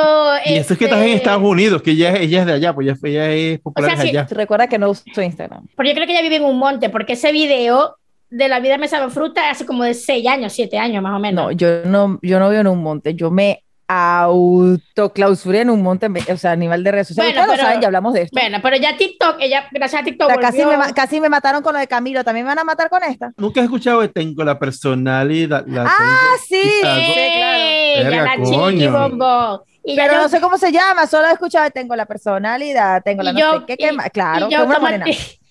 [0.45, 2.53] Y esto es que estás en este, Estados Unidos, que ella, es- ella es de
[2.53, 4.09] allá, pues ella, ella es popular O sea, sí.
[4.09, 4.28] allá.
[4.30, 5.68] Recuerda que no uso Instagram.
[5.76, 7.95] Porque yo creo que ella vive en un monte, porque ese video
[8.30, 11.20] de la vida me sabe fruta hace como de seis años, siete años más o
[11.20, 11.45] menos.
[11.45, 16.08] No, yo no, yo no vivo en un monte, yo me autoclausuré en un monte,
[16.32, 17.34] o sea, a nivel de redes sociales.
[17.34, 18.40] Bueno, lo pero- saben, ya hablamos de esto.
[18.40, 21.62] Bueno, pero ya TikTok, ella, gracias a O TikTok, sea, casi, me, casi me mataron
[21.64, 23.32] con lo de Camilo, ¿también me van a matar con esta?
[23.38, 25.66] Nunca he escuchado de tengo la personalidad.
[25.68, 26.12] La Ah, tengo.
[26.48, 28.10] sí, sí, claro.
[28.10, 28.92] Verga, la chiqui coño.
[28.92, 29.62] bombón.
[29.84, 33.24] Y Pero yo- no sé cómo se llama, solo he escuchado, tengo la personalidad, tengo
[33.24, 34.10] la no yo- sé qué, qué y- más.
[34.10, 35.06] Claro, y yo como una morena.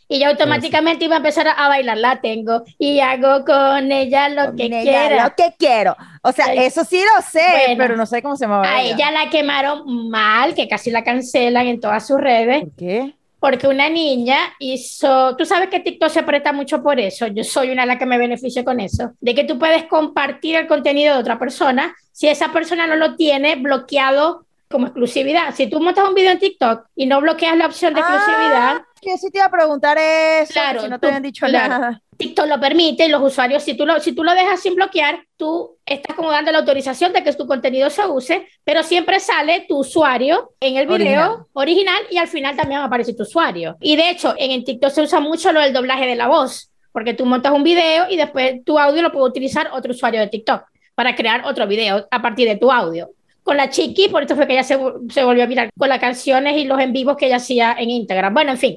[0.08, 4.54] Y yo automáticamente iba a empezar a, bailar, la tengo y hago con ella lo
[4.54, 5.24] que Con ella, quiera.
[5.24, 5.96] Lo que quiero.
[6.22, 6.58] O sea, Ay.
[6.58, 7.74] eso sí lo sé, Bueno.
[7.78, 8.62] pero no sé cómo se llama.
[8.62, 12.62] A ella la quemaron mal, que casi la cancelan en todas sus redes.
[12.62, 13.14] ¿Por qué?
[13.38, 17.70] porque una niña hizo, tú sabes que TikTok se presta mucho por eso, yo soy
[17.70, 21.14] una de las que me beneficio con eso, de que tú puedes compartir el contenido
[21.14, 25.54] de otra persona si esa persona no lo tiene bloqueado como exclusividad.
[25.54, 29.16] Si tú montas un video en TikTok y no bloqueas la opción de exclusividad, que
[29.18, 31.68] sí te iba a preguntar eso, Claro, si no te tú- habían dicho claro.
[31.68, 32.02] nada.
[32.16, 35.22] TikTok lo permite y los usuarios, si tú, lo, si tú lo dejas sin bloquear,
[35.36, 39.66] tú estás como dando la autorización de que tu contenido se use, pero siempre sale
[39.68, 43.76] tu usuario en el video original, y al final también aparece tu usuario.
[43.80, 46.70] Y de hecho, en, en TikTok se usa mucho lo del doblaje de la voz,
[46.90, 50.28] porque tú montas un video y después tu audio lo puede utilizar otro usuario de
[50.28, 50.62] TikTok
[50.94, 53.10] para crear otro video a partir de tu audio.
[53.46, 54.76] Con la Chiqui, por esto fue que ella se,
[55.08, 57.88] se volvió a mirar con las canciones y los en vivos que ella hacía en
[57.90, 58.34] Instagram.
[58.34, 58.76] Bueno, en fin.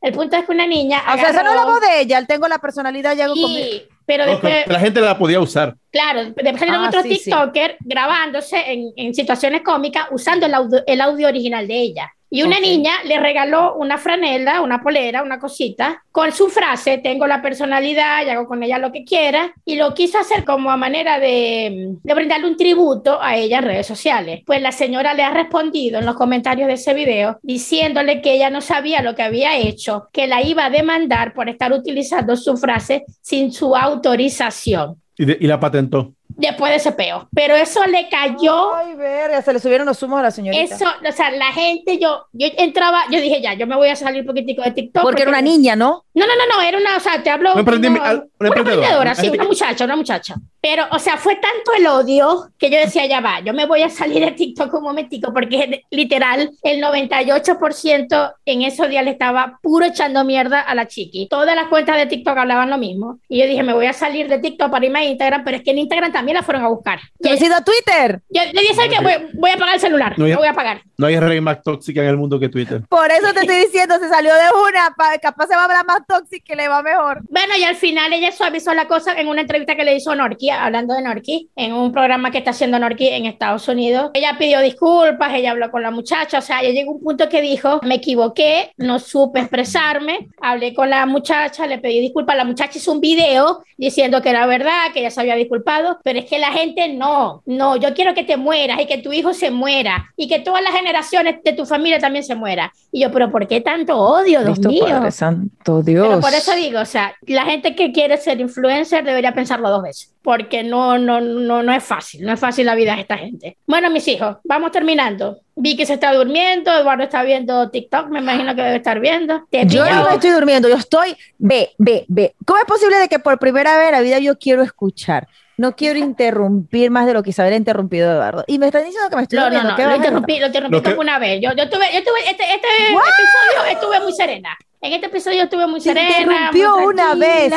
[0.00, 1.00] El punto es que una niña.
[1.00, 3.20] O sea, esa no es la agarró- voz de ella, él tengo la personalidad y
[3.22, 3.66] hago conmigo.
[3.66, 5.74] y, pero después, la gente la podía usar.
[5.90, 7.24] claro, después salieron Ah, otros sí, sí.
[7.24, 12.14] TikTokers grabándose en, en situaciones cómicas usando el audio, el audio original de ella.
[12.34, 17.28] Y una niña le regaló una franela, una polera, una cosita, con su frase, tengo
[17.28, 20.76] la personalidad y hago con ella lo que quiera, y lo quiso hacer como a
[20.76, 24.42] manera de, de brindarle un tributo a ella en redes sociales.
[24.44, 28.50] Pues la señora le ha respondido en los comentarios de ese video diciéndole que ella
[28.50, 32.56] no sabía lo que había hecho, que la iba a demandar por estar utilizando su
[32.56, 34.96] frase sin su autorización.
[35.16, 36.14] Y, de- y la patentó.
[36.28, 37.28] Después de ese peo.
[37.32, 40.74] Pero eso le cayó Ay, verga, se le subieron los humos a la señorita.
[40.74, 43.96] eso, o sea, la gente, yo, yo entraba, yo dije ya, yo me voy a
[43.96, 45.02] salir un poquitico de TikTok.
[45.02, 46.04] porque era una niña, ¿no?
[46.14, 47.52] No, no, no, no, era una, o sea, te hablo.
[47.54, 49.14] Una una una emprendedora.
[49.14, 50.34] sí, una muchacha, una muchacha.
[50.60, 53.82] Pero, o sea, fue tanto el odio que yo decía, ya va, yo me voy
[53.82, 59.58] a salir de TikTok un momentico, porque literal, el 98% en esos días le estaba
[59.62, 61.28] puro echando mierda a la chiqui.
[61.28, 63.18] Todas las cuentas de TikTok hablaban lo mismo.
[63.28, 65.62] Y yo dije, me voy a salir de TikTok para irme a Instagram, pero es
[65.62, 66.98] que en Instagram también la fueron a buscar.
[67.20, 68.22] ¿Tú Yo, has ido a Twitter?
[68.30, 69.02] yo, yo dije, ¿sabes qué?
[69.04, 70.80] Voy, voy a apagar el celular, No, lo voy a apagar.
[70.96, 72.80] No hay rey más tóxica en el mundo que Twitter.
[72.88, 75.84] Por eso te estoy diciendo, se salió de una, pa- capaz se va a hablar
[75.84, 77.20] más tóxica que le va mejor.
[77.28, 80.48] Bueno, y al final ella suavizó la cosa en una entrevista que le hizo Norki,
[80.50, 84.10] hablando de Norki, en un programa que está haciendo Norki en Estados Unidos.
[84.14, 87.28] Ella pidió disculpas, ella habló con la muchacha, o sea, ella llegó a un punto
[87.28, 92.44] que dijo, me equivoqué, no supe expresarme, hablé con la muchacha, le pedí disculpas, la
[92.44, 96.26] muchacha hizo un video diciendo que era verdad, que ella se había disculpado, pero es
[96.26, 99.50] que la gente no, no, yo quiero que te mueras y que tu hijo se
[99.50, 102.72] muera y que todas las generaciones de tu familia también se muera.
[102.92, 104.84] Y yo, pero ¿por qué tanto odio, Dios Cristo mío?
[104.84, 106.06] Padre Santo Dios.
[106.06, 109.82] Pero por eso digo, o sea, la gente que quiere ser influencer debería pensarlo dos
[109.82, 113.16] veces, porque no, no, no, no es fácil, no es fácil la vida de esta
[113.16, 113.56] gente.
[113.66, 115.38] Bueno, mis hijos, vamos terminando.
[115.56, 119.46] Vicky se está durmiendo, Eduardo está viendo TikTok, me imagino que debe estar viendo.
[119.48, 122.34] Te Yo no estoy durmiendo, yo estoy, ve, ve, ve.
[122.44, 125.28] ¿Cómo es posible de que por primera vez en la vida yo quiero escuchar?
[125.56, 128.44] No quiero interrumpir más de lo que Isabel ha interrumpido Eduardo.
[128.46, 130.80] Y me están diciendo que me estoy No, no, no, ¿qué lo interrumpí, lo interrumpí
[130.82, 131.40] como una vez.
[131.42, 134.56] Yo, yo tuve, yo tuve, este, este episodio estuve muy serena.
[134.80, 136.18] En este episodio estuve muy Te serena.
[136.18, 137.52] interrumpió muy una vez.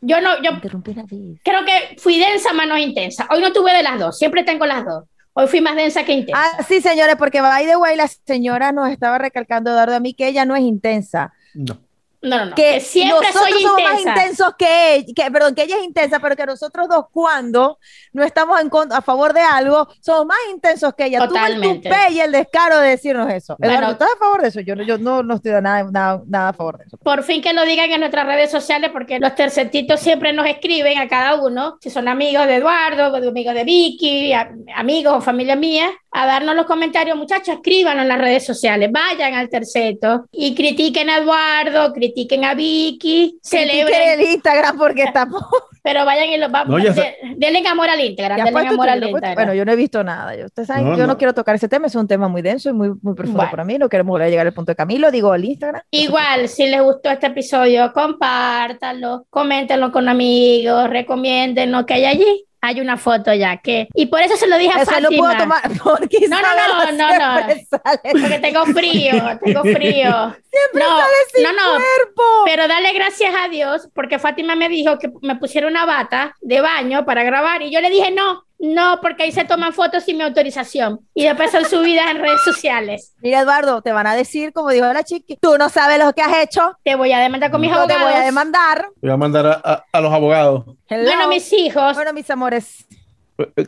[0.00, 1.38] Yo no, yo Interrumpí una vez.
[1.44, 3.28] creo que fui densa, más no intensa.
[3.30, 5.04] Hoy no tuve de las dos, siempre tengo las dos.
[5.34, 6.42] Hoy fui más densa que intensa.
[6.58, 10.14] Ah, sí, señores, porque by the way, la señora nos estaba recalcando, Eduardo, a mí
[10.14, 11.32] que ella no es intensa.
[11.54, 11.78] No.
[12.22, 12.54] No, no, no.
[12.54, 13.92] que Que siempre nosotros soy somos intensa.
[14.04, 17.78] más intensos que ella, que, perdón, que ella es intensa, pero que nosotros dos cuando
[18.12, 21.22] no estamos en contra, a favor de algo, somos más intensos que ella.
[21.22, 21.88] El Totalmente.
[21.88, 23.56] tupé y el descaro de decirnos eso.
[23.58, 23.72] Bueno.
[23.74, 24.60] Eduardo, ¿estás a favor de eso?
[24.60, 26.96] Yo, no- yo no, no estoy nada, nada, nada a favor de eso.
[26.98, 30.98] Por fin que lo digan en nuestras redes sociales, porque los tercetitos siempre nos escriben
[30.98, 35.56] a cada uno, si son amigos de Eduardo, amigos de Vicky, a- amigos o familia
[35.56, 37.16] mía, a darnos los comentarios.
[37.16, 42.54] Muchachos, escríbanos en las redes sociales, vayan al terceto y critiquen a Eduardo, critiquen a
[42.54, 45.42] Vicky, Critiquen celebren, el Instagram porque estamos.
[45.82, 46.82] pero vayan y los vamos.
[46.82, 49.34] No, de- denle amor al Instagram, denle amor tú, al ya puesto- Instagram.
[49.34, 50.36] Bueno, yo no he visto nada.
[50.36, 51.06] Yo, ustedes saben, No, yo no.
[51.08, 51.18] no.
[51.18, 53.50] quiero tocar ese tema, es un tema muy denso y muy, muy profundo Bueno.
[53.50, 53.78] para mí.
[53.78, 55.82] No queremos volver a llegar al punto de Camilo, digo el Instagram.
[55.90, 62.44] Igual, si les gustó este episodio, compártanlo, coméntenlo con amigos, recomiéndenlo que hay allí.
[62.62, 63.88] Hay una foto ya que.
[63.94, 65.08] Y por eso se lo dije a Eso Fátima.
[65.10, 67.40] lo puedo tomar porque No, no, no, no, no.
[67.48, 70.36] sale Porque tengo frío, tengo frío.
[70.50, 71.70] Siempre No, sale sin no, no.
[71.70, 72.22] cuerpo.
[72.44, 76.60] Pero dale gracias a Dios, porque Fátima me dijo que me pusiera una bata de
[76.60, 77.62] baño para grabar.
[77.62, 81.00] Y yo le dije no, no, porque ahí se toman fotos sin mi autorización.
[81.14, 83.14] Y después son subidas en redes sociales.
[83.22, 86.22] Mira, Eduardo, te van a decir, como dijo la chiqui, tú no sabes lo que
[86.22, 88.02] has hecho, Te voy a demandar con mis yo te abogados.
[88.12, 88.86] voy a demandar.
[89.00, 90.64] Voy a mandar a, a- a los abogados.
[90.88, 91.04] Hello.
[91.04, 92.86] Bueno, mis hijos, Bueno, mis amores.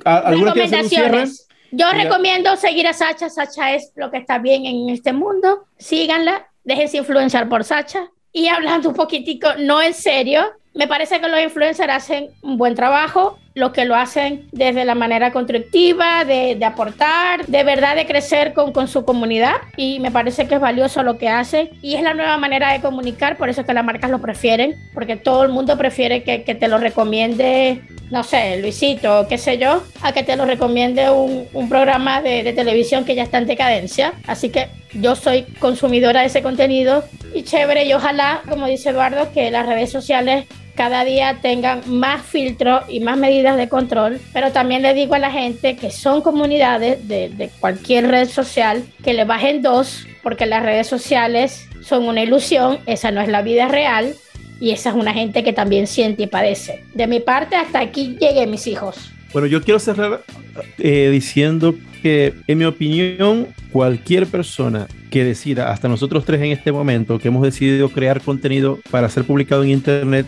[0.05, 1.05] ¿A- ¿Alguna quiere hacer un cierre?
[1.07, 1.49] recomendaciones.
[1.71, 2.05] Yo Mira.
[2.05, 3.31] recomiendo seguir a Sacha.
[3.31, 5.65] Sacha es lo que está bien en este mundo.
[5.79, 8.09] Síganla, déjense influenciar por Sacha.
[8.31, 12.75] Y hablando un poquitico, no en serio, Me parece que los influencers hacen un buen
[12.75, 18.53] trabajo, los que lo hacen desde la manera constructiva, de, aportar, de verdad de crecer
[18.55, 22.03] con, con, su comunidad y me parece que es valioso lo que hacen y es
[22.03, 25.43] la nueva manera de comunicar, por eso es que las marcas lo prefieren, porque todo
[25.45, 30.13] el mundo prefiere que, que te lo recomiende, no sé, Luisito, qué sé yo, a
[30.13, 34.15] que te lo recomiende un, un programa de, de televisión que ya está en decadencia.
[34.27, 39.33] Así que yo soy consumidora de ese contenido y chévere y ojalá, como dice Eduardo,
[39.33, 44.53] que las redes sociales cada día tengan más filtros y más medidas de control, pero
[44.53, 49.13] también le digo a la gente que son comunidades de, de, cualquier red social que
[49.13, 53.69] le bajen dos, porque las redes sociales son una ilusión, esa no es la vida
[53.69, 54.15] real
[54.61, 56.85] y esa es una gente que también siente y padece.
[56.95, 59.13] De mi parte, hasta aquí llegué mis hijos.
[59.33, 60.23] Bueno, yo quiero cerrar
[60.79, 66.71] eh, diciendo que, en mi opinión, cualquier persona que decida, hasta nosotros tres en este
[66.71, 70.27] momento, que hemos decidido crear contenido para ser publicado en Internet,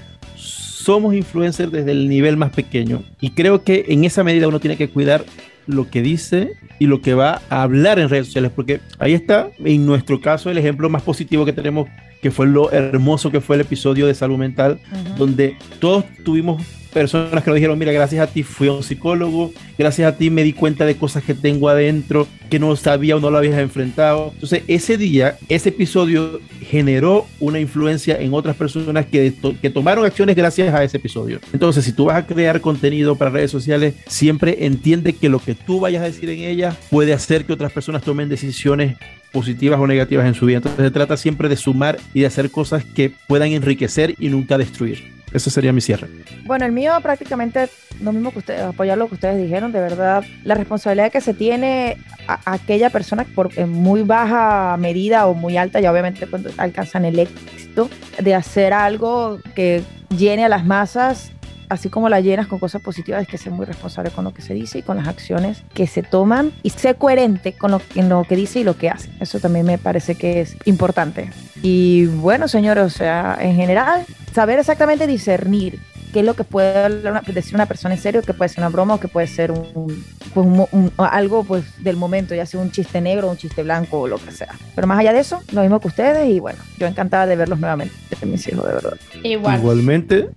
[0.84, 3.02] somos influencers desde el nivel más pequeño.
[3.20, 5.24] Y creo que en esa medida uno tiene que cuidar
[5.66, 9.48] lo que dice y lo que va a hablar en redes sociales, porque ahí está,
[9.64, 11.88] en nuestro caso, el ejemplo más positivo que tenemos,
[12.20, 15.14] que fue lo hermoso que fue el episodio de salud mental, uh -huh.
[15.16, 16.62] donde todos tuvimos
[16.94, 20.30] personas que nos dijeron, mira, gracias a ti fui a un psicólogo, gracias a ti
[20.30, 23.58] me di cuenta de cosas que tengo adentro que no sabía o no lo habías
[23.58, 24.30] enfrentado.
[24.32, 30.36] Entonces, ese día, ese episodio generó una influencia en otras personas que, que tomaron acciones
[30.36, 31.40] gracias a ese episodio.
[31.52, 35.54] Entonces, si tú vas a crear contenido para redes sociales, siempre entiende que lo que
[35.54, 38.96] tú vayas a decir en ella puede hacer que otras personas tomen decisiones
[39.32, 40.58] positivas o negativas en su vida.
[40.58, 44.56] Entonces, se trata siempre de sumar y de hacer cosas que puedan enriquecer y nunca
[44.56, 45.13] destruir.
[45.34, 46.08] Ese sería mi cierre.
[46.44, 47.68] Bueno, el mío prácticamente
[48.00, 51.34] lo mismo que ustedes, apoyar lo que ustedes dijeron, de verdad, la responsabilidad que se
[51.34, 51.96] tiene
[52.28, 57.04] a, aquella persona por en muy baja medida o muy alta, ya obviamente cuando alcanzan
[57.04, 59.82] el éxito, de hacer algo que
[60.16, 61.32] llene a las masas
[61.68, 64.42] así como la llenas con cosas positivas, es que ser muy responsable con lo que
[64.42, 67.80] se dice y con las acciones que se toman y ser coherente con lo,
[68.24, 69.10] que dice y lo que hace.
[69.20, 71.30] Eso también me parece que es importante.
[71.62, 75.80] Y bueno, señores, o sea, en general, saber exactamente discernir
[76.12, 76.88] qué es lo que puede
[77.32, 80.04] decir una persona en serio, que puede ser una broma o que puede ser un,
[80.34, 84.00] pues un, un, algo pues del momento, ya sea un chiste negro, un chiste blanco
[84.00, 84.54] o lo que sea.
[84.74, 87.60] Pero más allá de eso, lo mismo que ustedes y bueno, yo encantada de verlos
[87.60, 87.94] nuevamente,
[88.26, 88.94] mis hijos, de verdad.
[89.22, 89.58] Igual.
[89.60, 90.28] Igualmente.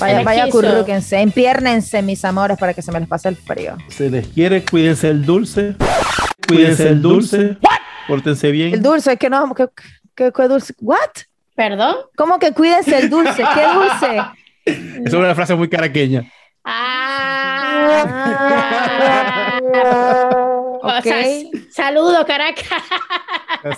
[0.00, 3.76] Vaya, vaya, currúquense, empiérnense, mis amores, para que se me les pase el frío.
[3.88, 5.76] Se les quiere, cuídense el dulce.
[6.48, 7.58] Cuídense el dulce.
[8.08, 8.72] Pórtense bien.
[8.74, 9.66] El dulce, que no, que,
[10.14, 10.72] que, que dulce.
[10.80, 10.98] ¿What?
[11.54, 11.96] ¿Perdón?
[12.16, 13.44] ¿Cómo que cuídense el dulce?
[13.54, 14.22] ¿Qué dulce?
[15.04, 16.30] Es una frase muy caraqueña.
[16.64, 17.09] Ah.
[20.82, 21.50] Okay.
[21.52, 22.66] o sea, saludos, Caracas.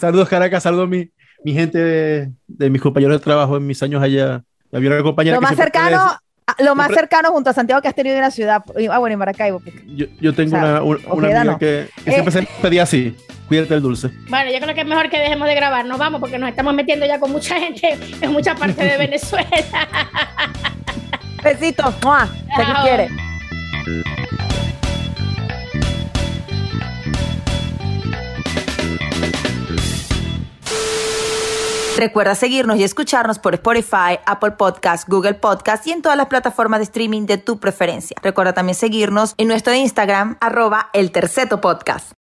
[0.01, 0.63] Saludos, Caracas.
[0.63, 1.11] Saludos, mi,
[1.45, 4.43] mi gente de, de, mis compañeros de trabajo en mis años allá.
[4.73, 6.69] Había una compañera lo que más cercano, puede...
[6.69, 8.63] lo más cercano junto a Santiago que has tenido en la ciudad.
[8.91, 9.61] Ah, bueno, en Maracaibo.
[9.87, 11.59] Yo, yo tengo o sea, una, una, una amiga no.
[11.59, 12.13] que, que eh.
[12.15, 13.15] siempre se pedía así.
[13.49, 14.11] Cuídate el dulce.
[14.31, 15.85] Bueno, yo creo que es mejor que dejemos de grabar.
[15.85, 19.89] Nos vamos porque nos estamos metiendo ya con mucha gente en mucha parte de Venezuela.
[21.43, 21.95] Besitos.
[21.95, 23.32] Se quiere.
[31.97, 36.81] Recuerda seguirnos y escucharnos por Spotify, Apple Podcast, Google Podcast y en todas las plataformas
[36.81, 38.17] de streaming de tu preferencia.
[38.23, 42.13] Recuerda también seguirnos en nuestro Instagram, arroba el terceto podcast.